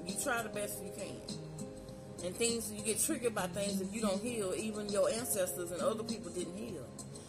You 0.06 0.14
try 0.22 0.42
the 0.42 0.48
best 0.50 0.82
you 0.82 0.92
can. 0.96 1.45
And 2.24 2.34
things 2.34 2.72
you 2.72 2.82
get 2.82 3.00
triggered 3.00 3.34
by 3.34 3.46
things 3.48 3.80
if 3.80 3.94
you 3.94 4.00
don't 4.00 4.22
heal. 4.22 4.54
Even 4.56 4.88
your 4.88 5.08
ancestors 5.10 5.70
and 5.70 5.80
other 5.80 6.02
people 6.02 6.30
didn't 6.32 6.56
heal, 6.56 6.84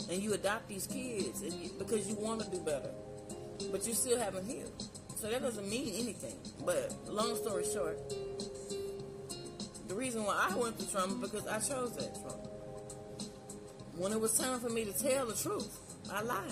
and 0.09 0.21
you 0.21 0.33
adopt 0.33 0.67
these 0.69 0.87
kids 0.87 1.41
and 1.41 1.53
you, 1.53 1.69
because 1.77 2.07
you 2.07 2.15
want 2.15 2.41
to 2.41 2.49
do 2.49 2.59
better, 2.61 2.91
but 3.71 3.85
you 3.85 3.93
still 3.93 4.17
haven't 4.17 4.45
healed. 4.45 4.71
So 5.15 5.29
that 5.29 5.41
doesn't 5.41 5.69
mean 5.69 5.93
anything. 5.95 6.35
But 6.65 6.93
long 7.07 7.35
story 7.35 7.65
short, 7.73 7.99
the 9.87 9.95
reason 9.95 10.23
why 10.23 10.47
I 10.49 10.55
went 10.55 10.77
through 10.77 10.91
trauma 10.91 11.15
because 11.15 11.47
I 11.47 11.59
chose 11.59 11.95
that 11.97 12.15
trauma. 12.21 12.47
When 13.97 14.11
it 14.11 14.19
was 14.19 14.37
time 14.37 14.59
for 14.59 14.69
me 14.69 14.85
to 14.85 14.93
tell 14.93 15.25
the 15.25 15.33
truth, 15.33 15.75
I 16.11 16.21
lied. 16.21 16.43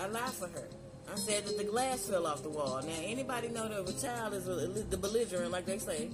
I 0.00 0.06
lied 0.06 0.32
for 0.32 0.48
her. 0.48 0.68
I 1.14 1.16
said 1.16 1.44
that 1.46 1.56
the 1.56 1.62
glass 1.62 2.08
fell 2.08 2.26
off 2.26 2.42
the 2.42 2.48
wall. 2.48 2.80
Now, 2.82 2.92
anybody 3.00 3.46
know 3.46 3.68
that 3.68 3.88
if 3.88 3.88
a 3.88 4.04
child 4.04 4.34
is 4.34 4.48
a, 4.48 4.82
the 4.82 4.96
belligerent, 4.96 5.52
like 5.52 5.64
they 5.64 5.78
say, 5.78 6.10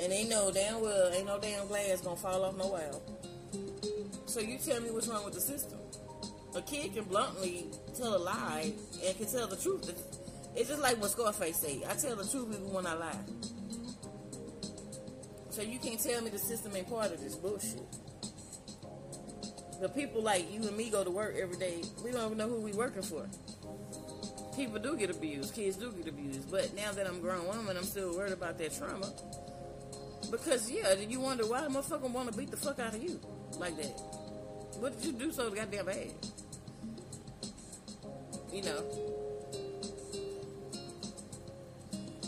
and 0.00 0.12
they 0.12 0.28
know 0.28 0.52
damn 0.52 0.80
well 0.80 1.12
ain't 1.12 1.26
no 1.26 1.40
damn 1.40 1.66
glass 1.66 2.00
gonna 2.00 2.14
fall 2.14 2.44
off 2.44 2.56
no 2.56 2.68
wall. 2.68 3.02
So 4.26 4.38
you 4.38 4.58
tell 4.58 4.80
me 4.80 4.92
what's 4.92 5.08
wrong 5.08 5.24
with 5.24 5.34
the 5.34 5.40
system? 5.40 5.80
A 6.54 6.62
kid 6.62 6.94
can 6.94 7.02
bluntly 7.02 7.66
tell 7.98 8.14
a 8.14 8.22
lie 8.22 8.72
and 9.04 9.16
can 9.16 9.26
tell 9.26 9.48
the 9.48 9.56
truth. 9.56 9.90
It's 10.54 10.68
just 10.68 10.80
like 10.80 11.00
what 11.00 11.10
Scarface 11.10 11.56
say. 11.56 11.82
I 11.88 11.94
tell 11.94 12.14
the 12.14 12.24
truth 12.24 12.48
even 12.54 12.72
when 12.72 12.86
I 12.86 12.94
lie. 12.94 13.24
So 15.50 15.62
you 15.62 15.80
can't 15.80 16.00
tell 16.00 16.22
me 16.22 16.30
the 16.30 16.38
system 16.38 16.76
ain't 16.76 16.88
part 16.88 17.12
of 17.12 17.20
this 17.20 17.34
bullshit. 17.34 17.82
The 19.80 19.88
people 19.88 20.22
like 20.22 20.52
you 20.52 20.62
and 20.62 20.76
me 20.76 20.90
go 20.90 21.02
to 21.02 21.10
work 21.10 21.34
every 21.36 21.56
day. 21.56 21.82
We 22.04 22.12
don't 22.12 22.26
even 22.26 22.38
know 22.38 22.48
who 22.48 22.60
we 22.60 22.72
working 22.72 23.02
for. 23.02 23.26
People 24.60 24.78
do 24.78 24.94
get 24.94 25.08
abused. 25.08 25.54
Kids 25.54 25.78
do 25.78 25.90
get 25.90 26.06
abused. 26.06 26.50
But 26.50 26.76
now 26.76 26.92
that 26.92 27.06
I'm 27.06 27.16
a 27.16 27.20
grown 27.20 27.46
woman, 27.46 27.78
I'm 27.78 27.82
still 27.82 28.14
worried 28.14 28.34
about 28.34 28.58
that 28.58 28.76
trauma. 28.76 29.10
Because 30.30 30.70
yeah, 30.70 30.92
you 30.92 31.18
wonder 31.18 31.46
why 31.46 31.62
the 31.62 31.68
motherfucker 31.68 32.10
want 32.10 32.30
to 32.30 32.36
beat 32.36 32.50
the 32.50 32.58
fuck 32.58 32.78
out 32.78 32.94
of 32.94 33.02
you 33.02 33.18
like 33.58 33.74
that? 33.78 33.98
What 34.78 34.94
did 35.00 35.06
you 35.06 35.12
do 35.12 35.32
so 35.32 35.48
goddamn 35.48 35.86
bad? 35.86 36.12
You 38.52 38.62
know. 38.64 38.84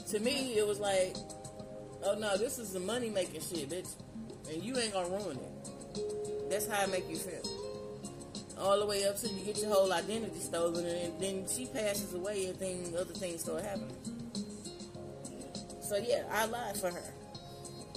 To 0.09 0.19
me, 0.19 0.57
it 0.57 0.67
was 0.67 0.81
like, 0.81 1.15
oh 2.03 2.17
no, 2.19 2.39
this 2.39 2.59
is 2.59 2.73
the 2.73 2.81
money 2.81 3.11
making 3.11 3.43
shit, 3.43 3.69
bitch, 3.69 3.95
and 4.51 4.63
you 4.65 4.79
ain't 4.79 4.95
gonna 4.95 5.11
ruin 5.11 5.37
it. 5.37 6.49
That's 6.49 6.67
how 6.67 6.83
I 6.83 6.87
make 6.87 7.11
you 7.11 7.17
feel. 7.17 7.62
All 8.63 8.79
the 8.79 8.87
way 8.87 9.05
up 9.05 9.19
till 9.19 9.33
you 9.33 9.45
get 9.45 9.59
your 9.59 9.75
whole 9.75 9.93
identity 9.93 10.39
stolen, 10.39 10.87
and 10.87 11.21
then 11.21 11.45
she 11.49 11.67
passes 11.67 12.15
away, 12.15 12.47
and 12.47 12.59
then 12.61 12.95
other 12.95 13.13
things 13.13 13.43
start 13.43 13.65
happening. 13.65 13.97
So 15.81 15.97
yeah, 15.97 16.23
I 16.31 16.47
lied 16.47 16.77
for 16.77 16.91
her. 16.91 17.15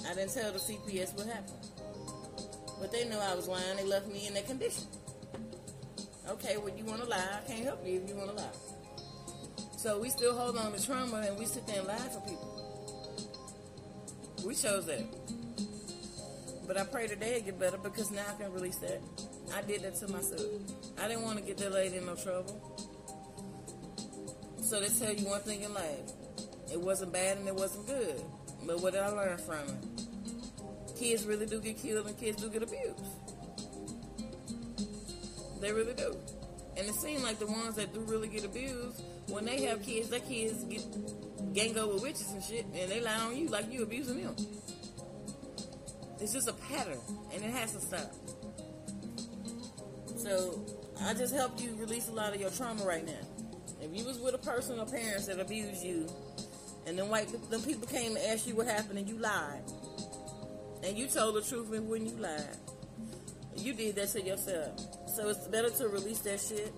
I 0.10 0.16
didn't 0.16 0.34
tell 0.34 0.52
the 0.52 0.58
CPS 0.58 1.16
what 1.16 1.28
happened. 1.28 1.54
But 2.82 2.92
they 2.92 3.06
knew 3.06 3.18
I 3.18 3.36
was 3.36 3.48
lying. 3.48 3.78
They 3.78 3.86
left 3.86 4.08
me 4.08 4.26
in 4.26 4.34
that 4.34 4.48
condition. 4.48 4.84
Okay, 6.28 6.58
well, 6.58 6.76
you 6.76 6.84
want 6.84 7.04
to 7.04 7.08
lie. 7.08 7.18
I 7.18 7.48
can't 7.48 7.64
help 7.64 7.86
you 7.86 8.02
if 8.02 8.10
you 8.10 8.16
want 8.16 8.32
to 8.32 8.36
lie. 8.36 8.50
So 9.78 10.00
we 10.00 10.10
still 10.10 10.36
hold 10.36 10.58
on 10.58 10.74
to 10.74 10.84
trauma 10.84 11.18
and 11.18 11.38
we 11.38 11.46
sit 11.46 11.68
there 11.68 11.78
and 11.78 11.88
lie 11.88 11.96
for 11.96 12.22
people. 12.22 12.50
We 14.44 14.56
chose 14.56 14.88
that. 14.88 15.06
But 16.68 16.78
I 16.78 16.86
pray 16.86 17.08
today 17.08 17.36
it 17.36 17.46
get 17.46 17.60
better 17.60 17.78
because 17.78 18.10
now 18.10 18.26
I 18.28 18.42
can 18.42 18.52
release 18.52 18.78
that. 18.80 19.00
I 19.54 19.62
did 19.62 19.82
that 19.84 19.96
to 19.98 20.08
myself. 20.08 20.42
I 21.00 21.08
didn't 21.08 21.24
want 21.24 21.40
to 21.40 21.44
get 21.44 21.58
that 21.58 21.74
lady 21.74 21.98
in 21.98 22.06
no 22.06 22.16
trouble. 22.16 22.62
So 24.62 24.80
they 24.80 24.88
tell 24.88 25.14
you 25.14 25.28
one 25.28 25.42
thing 25.42 25.62
in 25.62 25.74
life. 25.74 26.12
It 26.72 26.80
wasn't 26.80 27.14
bad 27.14 27.38
and 27.38 27.48
it 27.48 27.56
wasn't 27.56 27.88
good. 27.88 28.24
But 28.66 28.82
what 28.82 28.94
did 28.94 29.04
I 29.04 29.10
learn 29.10 29.38
from 29.38 29.68
it? 29.70 30.98
Kids 30.98 31.26
really 31.26 31.46
do 31.46 31.60
get 31.60 31.78
killed 31.78 32.08
and 32.08 32.18
kids 32.18 32.42
do 32.42 32.50
get 32.50 32.64
abused. 32.64 33.04
They 35.62 35.72
really 35.72 35.94
do. 35.94 36.16
And 36.78 36.88
it 36.88 36.96
seems 36.96 37.24
like 37.24 37.40
the 37.40 37.48
ones 37.48 37.76
that 37.76 37.94
do 37.94 38.02
really 38.02 38.28
get 38.28 38.44
abused, 38.44 39.02
when 39.30 39.46
they 39.46 39.62
have 39.64 39.82
kids, 39.82 40.10
their 40.10 40.20
kids 40.20 40.64
get 40.66 40.84
gang 41.54 41.78
up 41.80 41.94
with 41.94 42.04
witches 42.04 42.30
and 42.32 42.44
shit, 42.44 42.66
and 42.66 42.92
they 42.92 43.00
lie 43.00 43.18
on 43.20 43.36
you 43.36 43.48
like 43.48 43.72
you 43.72 43.84
abusing 43.84 44.22
them. 44.22 44.36
It's 46.20 46.34
just 46.34 46.50
a 46.50 46.54
pattern, 46.54 47.00
and 47.34 47.44
it 47.44 47.52
has 47.52 47.74
to 47.74 47.80
stop. 47.80 48.14
So 50.26 50.60
I 51.02 51.14
just 51.14 51.36
helped 51.36 51.62
you 51.62 51.76
release 51.76 52.08
a 52.08 52.12
lot 52.12 52.34
of 52.34 52.42
your 52.42 52.50
trauma 52.50 52.84
right 52.84 53.06
now. 53.06 53.14
If 53.80 53.96
you 53.96 54.04
was 54.06 54.18
with 54.18 54.34
a 54.34 54.40
person 54.40 54.80
or 54.80 54.88
parents 54.88 55.28
that 55.28 55.40
abused 55.40 55.84
you, 55.84 56.08
and 56.88 56.98
then 56.98 57.10
white 57.10 57.28
them 57.52 57.62
people 57.62 57.88
came 57.88 58.16
and 58.16 58.26
asked 58.26 58.48
you 58.48 58.56
what 58.56 58.66
happened, 58.66 58.98
and 58.98 59.08
you 59.08 59.20
lied, 59.20 59.62
and 60.84 60.98
you 60.98 61.06
told 61.06 61.36
the 61.36 61.42
truth 61.44 61.72
and 61.72 61.88
when 61.88 62.08
you 62.08 62.14
lied, 62.14 62.58
you 63.56 63.76
did 63.76 63.98
that 63.98 64.08
to 64.14 64.22
yourself. 64.24 64.80
So 65.16 65.30
it's 65.30 65.48
better 65.48 65.70
to 65.70 65.90
release 65.90 66.22
that 66.22 66.40
shit, 66.40 66.74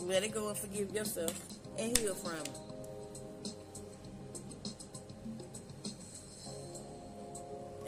let 0.00 0.22
it 0.22 0.34
go 0.34 0.50
and 0.50 0.58
forgive 0.58 0.94
yourself, 0.94 1.32
and 1.78 1.96
heal 1.96 2.14
from 2.14 2.32
it. 2.32 2.58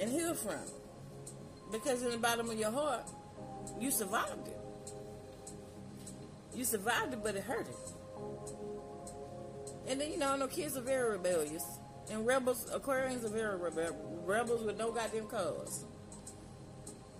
And 0.00 0.10
heal 0.10 0.34
from 0.34 0.52
it. 0.52 0.70
Because 1.72 2.02
in 2.02 2.10
the 2.10 2.16
bottom 2.16 2.48
of 2.48 2.58
your 2.58 2.70
heart, 2.70 3.06
you 3.78 3.90
survived 3.90 4.48
it. 4.48 4.63
You 6.54 6.64
survived 6.64 7.12
it, 7.12 7.22
but 7.22 7.34
it 7.34 7.42
hurt 7.42 7.68
it. 7.68 7.74
And 9.86 10.00
then, 10.00 10.10
you 10.10 10.18
know, 10.18 10.36
know 10.36 10.46
kids 10.46 10.76
are 10.76 10.82
very 10.82 11.12
rebellious. 11.12 11.64
And 12.10 12.26
rebels, 12.26 12.70
Aquarians 12.70 13.24
are 13.24 13.28
very 13.28 13.56
rebel, 13.56 14.22
rebels 14.24 14.64
with 14.64 14.78
no 14.78 14.92
goddamn 14.92 15.26
cause. 15.26 15.84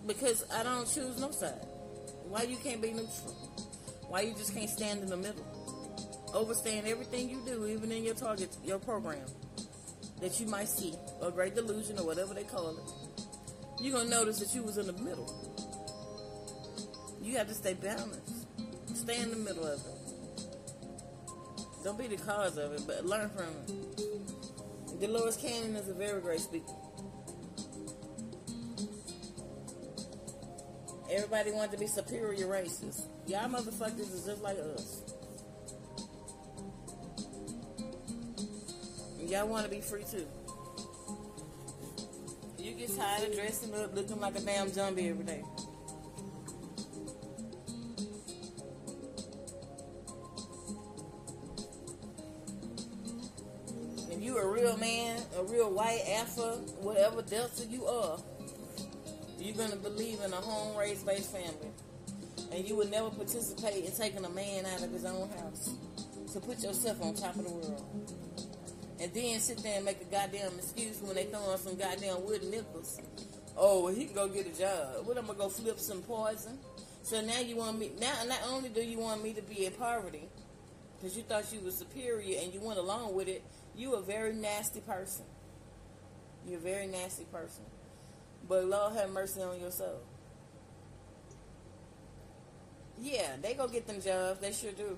Because 0.05 0.45
I 0.51 0.63
don't 0.63 0.87
choose 0.87 1.19
no 1.19 1.31
side. 1.31 1.65
Why 2.27 2.43
you 2.43 2.57
can't 2.57 2.81
be 2.81 2.91
neutral? 2.91 3.35
Why 4.07 4.21
you 4.21 4.33
just 4.33 4.53
can't 4.53 4.69
stand 4.69 5.01
in 5.01 5.09
the 5.09 5.17
middle? 5.17 5.45
Overstand 6.33 6.85
everything 6.87 7.29
you 7.29 7.41
do, 7.45 7.65
even 7.65 7.91
in 7.91 8.03
your 8.03 8.15
target, 8.15 8.55
your 8.63 8.79
program 8.79 9.25
that 10.21 10.39
you 10.39 10.47
might 10.47 10.67
see, 10.67 10.93
or 11.21 11.31
great 11.31 11.55
delusion, 11.55 11.99
or 11.99 12.05
whatever 12.05 12.33
they 12.33 12.43
call 12.43 12.69
it. 12.69 13.81
You're 13.81 13.97
gonna 13.97 14.09
notice 14.09 14.39
that 14.39 14.53
you 14.55 14.63
was 14.63 14.77
in 14.77 14.87
the 14.87 14.93
middle. 14.93 15.29
You 17.21 17.37
have 17.37 17.47
to 17.47 17.53
stay 17.53 17.73
balanced. 17.73 18.44
Stay 19.05 19.21
in 19.21 19.29
the 19.29 19.35
middle 19.35 19.67
of 19.67 19.79
it. 19.79 20.15
Don't 21.83 21.95
be 21.95 22.07
the 22.07 22.17
cause 22.17 22.57
of 22.57 22.73
it, 22.73 22.81
but 22.87 23.05
learn 23.05 23.29
from 23.29 23.45
it. 23.45 24.99
Dolores 24.99 25.37
Cannon 25.37 25.75
is 25.75 25.87
a 25.89 25.93
very 25.93 26.19
great 26.21 26.39
speaker. 26.39 26.73
Everybody 31.11 31.51
wanted 31.51 31.73
to 31.73 31.77
be 31.77 31.85
superior 31.85 32.47
races. 32.47 33.07
Y'all 33.27 33.47
motherfuckers 33.47 34.11
is 34.11 34.25
just 34.25 34.41
like 34.41 34.57
us. 34.57 35.03
Y'all 39.19 39.47
want 39.47 39.65
to 39.65 39.69
be 39.69 39.81
free 39.81 40.03
too. 40.09 40.25
You 42.57 42.71
get 42.71 42.97
tired 42.97 43.29
of 43.29 43.35
dressing 43.35 43.75
up 43.75 43.93
looking 43.93 44.19
like 44.19 44.35
a 44.35 44.41
damn 44.41 44.73
zombie 44.73 45.09
every 45.09 45.25
day. 45.25 45.43
Whatever 56.81 57.21
delta 57.21 57.65
you 57.65 57.85
are, 57.85 58.19
you're 59.39 59.55
gonna 59.55 59.75
believe 59.75 60.19
in 60.21 60.33
a 60.33 60.37
home 60.37 60.77
raised 60.77 61.05
based 61.05 61.31
family. 61.31 61.71
And 62.51 62.67
you 62.67 62.75
would 62.75 62.91
never 62.91 63.09
participate 63.09 63.85
in 63.85 63.91
taking 63.91 64.23
a 64.23 64.29
man 64.29 64.65
out 64.65 64.83
of 64.83 64.91
his 64.91 65.05
own 65.05 65.29
house. 65.29 65.73
to 66.33 66.41
put 66.41 66.61
yourself 66.61 67.01
on 67.01 67.13
top 67.13 67.35
of 67.35 67.45
the 67.45 67.51
world. 67.51 68.11
And 68.99 69.13
then 69.13 69.39
sit 69.39 69.63
there 69.63 69.77
and 69.77 69.85
make 69.85 70.01
a 70.01 70.05
goddamn 70.05 70.51
excuse 70.57 71.01
when 71.01 71.15
they 71.15 71.25
throw 71.25 71.39
on 71.39 71.57
some 71.57 71.77
goddamn 71.77 72.25
wooden 72.25 72.51
nipples. 72.51 72.99
Oh, 73.57 73.85
well, 73.85 73.93
he 73.93 74.05
can 74.05 74.15
go 74.15 74.27
get 74.27 74.45
a 74.47 74.57
job. 74.57 75.05
What, 75.05 75.17
I'm 75.17 75.27
gonna 75.27 75.37
go 75.37 75.49
flip 75.49 75.79
some 75.79 76.01
poison? 76.01 76.59
So 77.03 77.21
now 77.21 77.39
you 77.39 77.55
want 77.55 77.79
me, 77.79 77.91
now 77.99 78.13
not 78.27 78.39
only 78.49 78.69
do 78.69 78.81
you 78.81 78.99
want 78.99 79.23
me 79.23 79.33
to 79.33 79.41
be 79.41 79.65
in 79.65 79.73
poverty, 79.73 80.27
because 80.97 81.15
you 81.15 81.23
thought 81.23 81.45
you 81.53 81.61
were 81.61 81.71
superior 81.71 82.39
and 82.41 82.53
you 82.53 82.59
went 82.59 82.79
along 82.79 83.13
with 83.13 83.27
it, 83.27 83.43
you 83.75 83.93
a 83.93 84.01
very 84.01 84.33
nasty 84.33 84.81
person. 84.81 85.23
You're 86.47 86.59
a 86.59 86.61
very 86.61 86.87
nasty 86.87 87.25
person. 87.25 87.63
But 88.47 88.65
Lord 88.65 88.95
have 88.95 89.09
mercy 89.09 89.41
on 89.41 89.59
your 89.59 89.71
soul. 89.71 90.01
Yeah, 93.01 93.35
they 93.41 93.53
go 93.53 93.67
get 93.67 93.87
them 93.87 94.01
jobs. 94.01 94.39
They 94.39 94.51
sure 94.51 94.71
do. 94.71 94.97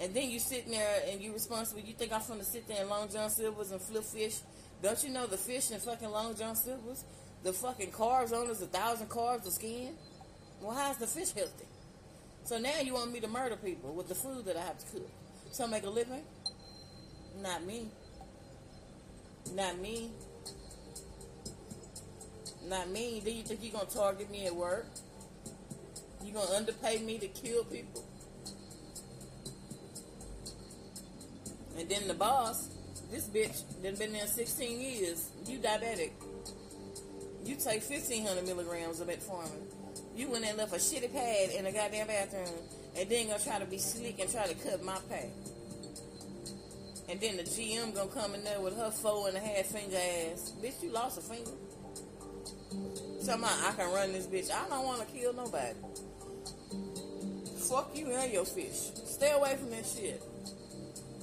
And 0.00 0.14
then 0.14 0.30
you 0.30 0.38
sitting 0.38 0.72
there 0.72 1.02
and 1.08 1.20
you 1.20 1.32
responsible. 1.32 1.80
You 1.80 1.94
think 1.94 2.12
I'm 2.12 2.22
gonna 2.26 2.44
sit 2.44 2.68
there 2.68 2.82
in 2.82 2.88
Long 2.88 3.08
John 3.10 3.30
Silver's 3.30 3.70
and 3.70 3.80
flip 3.80 4.04
fish? 4.04 4.38
Don't 4.82 5.02
you 5.02 5.10
know 5.10 5.26
the 5.26 5.36
fish 5.36 5.70
in 5.70 5.78
fucking 5.78 6.10
Long 6.10 6.34
John 6.34 6.56
Silver's? 6.56 7.04
The 7.42 7.52
fucking 7.52 7.90
carbs 7.90 8.32
on 8.32 8.50
is 8.50 8.62
a 8.62 8.66
thousand 8.66 9.08
carbs 9.08 9.46
of 9.46 9.52
skin. 9.52 9.94
Well, 10.60 10.74
how's 10.74 10.98
the 10.98 11.06
fish 11.06 11.32
healthy? 11.32 11.66
So 12.44 12.58
now 12.58 12.80
you 12.82 12.94
want 12.94 13.12
me 13.12 13.20
to 13.20 13.28
murder 13.28 13.56
people 13.56 13.94
with 13.94 14.08
the 14.08 14.14
food 14.14 14.44
that 14.46 14.56
I 14.56 14.62
have 14.62 14.78
to 14.78 14.86
cook. 14.86 15.10
So 15.52 15.64
I 15.64 15.66
make 15.66 15.84
a 15.84 15.90
living? 15.90 16.22
Not 17.42 17.64
me. 17.64 17.88
Not 19.54 19.78
me. 19.78 20.10
Not 22.68 22.90
me. 22.90 23.20
Do 23.24 23.30
you 23.30 23.42
think 23.42 23.60
you're 23.62 23.72
gonna 23.72 23.86
target 23.86 24.30
me 24.30 24.46
at 24.46 24.54
work? 24.54 24.86
You 26.24 26.32
gonna 26.32 26.54
underpay 26.54 26.98
me 26.98 27.18
to 27.18 27.28
kill 27.28 27.64
people? 27.64 28.04
And 31.78 31.88
then 31.88 32.08
the 32.08 32.14
boss, 32.14 32.68
this 33.10 33.26
bitch, 33.28 33.62
done 33.82 33.94
been 33.96 34.12
there 34.12 34.26
16 34.26 34.80
years. 34.80 35.30
You 35.46 35.58
diabetic. 35.58 36.10
You 37.44 37.56
take 37.56 37.82
1500 37.82 38.44
milligrams 38.44 39.00
of 39.00 39.08
metformin. 39.08 39.62
You 40.14 40.28
went 40.28 40.44
and 40.44 40.58
left 40.58 40.72
a 40.72 40.76
shitty 40.76 41.12
pad 41.12 41.50
in 41.56 41.64
the 41.64 41.72
goddamn 41.72 42.06
bathroom, 42.06 42.48
and 42.96 43.08
then 43.08 43.28
gonna 43.28 43.42
try 43.42 43.58
to 43.58 43.64
be 43.64 43.78
slick 43.78 44.20
and 44.20 44.30
try 44.30 44.46
to 44.46 44.54
cut 44.54 44.84
my 44.84 44.98
pay. 45.08 45.30
And 47.08 47.18
then 47.20 47.38
the 47.38 47.42
GM 47.42 47.94
gonna 47.94 48.10
come 48.10 48.34
in 48.34 48.44
there 48.44 48.60
with 48.60 48.76
her 48.76 48.90
four 48.90 49.28
and 49.28 49.36
a 49.36 49.40
half 49.40 49.66
finger 49.66 49.96
ass. 49.96 50.52
Bitch, 50.62 50.82
you 50.82 50.90
lost 50.90 51.18
a 51.18 51.22
finger. 51.22 51.50
Somehow 53.20 53.68
I 53.68 53.72
can 53.72 53.92
run 53.92 54.12
this 54.12 54.26
bitch. 54.26 54.50
I 54.50 54.68
don't 54.68 54.84
want 54.84 55.00
to 55.00 55.06
kill 55.06 55.32
nobody. 55.32 55.74
Fuck 57.68 57.90
you 57.94 58.10
and 58.10 58.32
your 58.32 58.44
fish. 58.44 58.90
Stay 59.04 59.30
away 59.32 59.56
from 59.56 59.70
that 59.70 59.86
shit. 59.86 60.22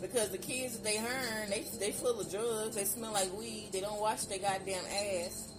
Because 0.02 0.30
the 0.30 0.38
kids 0.38 0.78
that 0.78 0.84
they 0.84 0.98
earn, 0.98 1.50
they 1.50 1.66
they 1.80 1.92
full 1.92 2.20
of 2.20 2.30
drugs. 2.32 2.76
They 2.76 2.86
smell 2.86 3.14
like 3.14 3.34
weed. 3.38 3.70
They 3.74 3.82
don't 3.82 4.00
wash 4.00 4.26
their 4.26 4.40
goddamn 4.40 4.86
ass. 4.86 5.50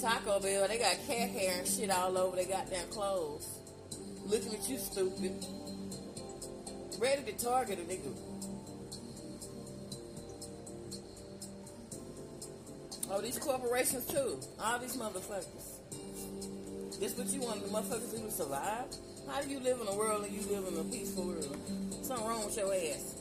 Taco 0.00 0.40
Bell, 0.40 0.68
they 0.68 0.78
got 0.78 0.96
cat 1.06 1.30
hair 1.30 1.58
and 1.58 1.66
shit 1.66 1.90
all 1.90 2.16
over 2.16 2.36
their 2.36 2.46
goddamn 2.46 2.88
clothes. 2.90 3.48
Looking 4.26 4.54
at 4.54 4.68
you, 4.68 4.78
stupid. 4.78 5.44
Ready 6.98 7.32
to 7.32 7.44
target 7.44 7.78
a 7.78 7.82
nigga. 7.82 8.35
Oh, 13.16 13.20
these 13.22 13.38
corporations 13.38 14.04
too. 14.04 14.38
All 14.60 14.78
these 14.78 14.94
motherfuckers. 14.94 15.80
This 17.00 17.16
what 17.16 17.28
you 17.28 17.40
want 17.40 17.62
the 17.62 17.70
motherfuckers 17.70 18.10
to 18.10 18.30
survive? 18.30 18.84
How 19.26 19.40
do 19.40 19.48
you 19.48 19.58
live 19.58 19.80
in 19.80 19.88
a 19.88 19.94
world 19.96 20.26
and 20.26 20.34
you 20.34 20.42
live 20.54 20.70
in 20.70 20.78
a 20.78 20.84
peaceful 20.84 21.28
world? 21.28 21.56
Something 22.02 22.26
wrong 22.26 22.44
with 22.44 22.58
your 22.58 22.74
ass. 22.74 23.15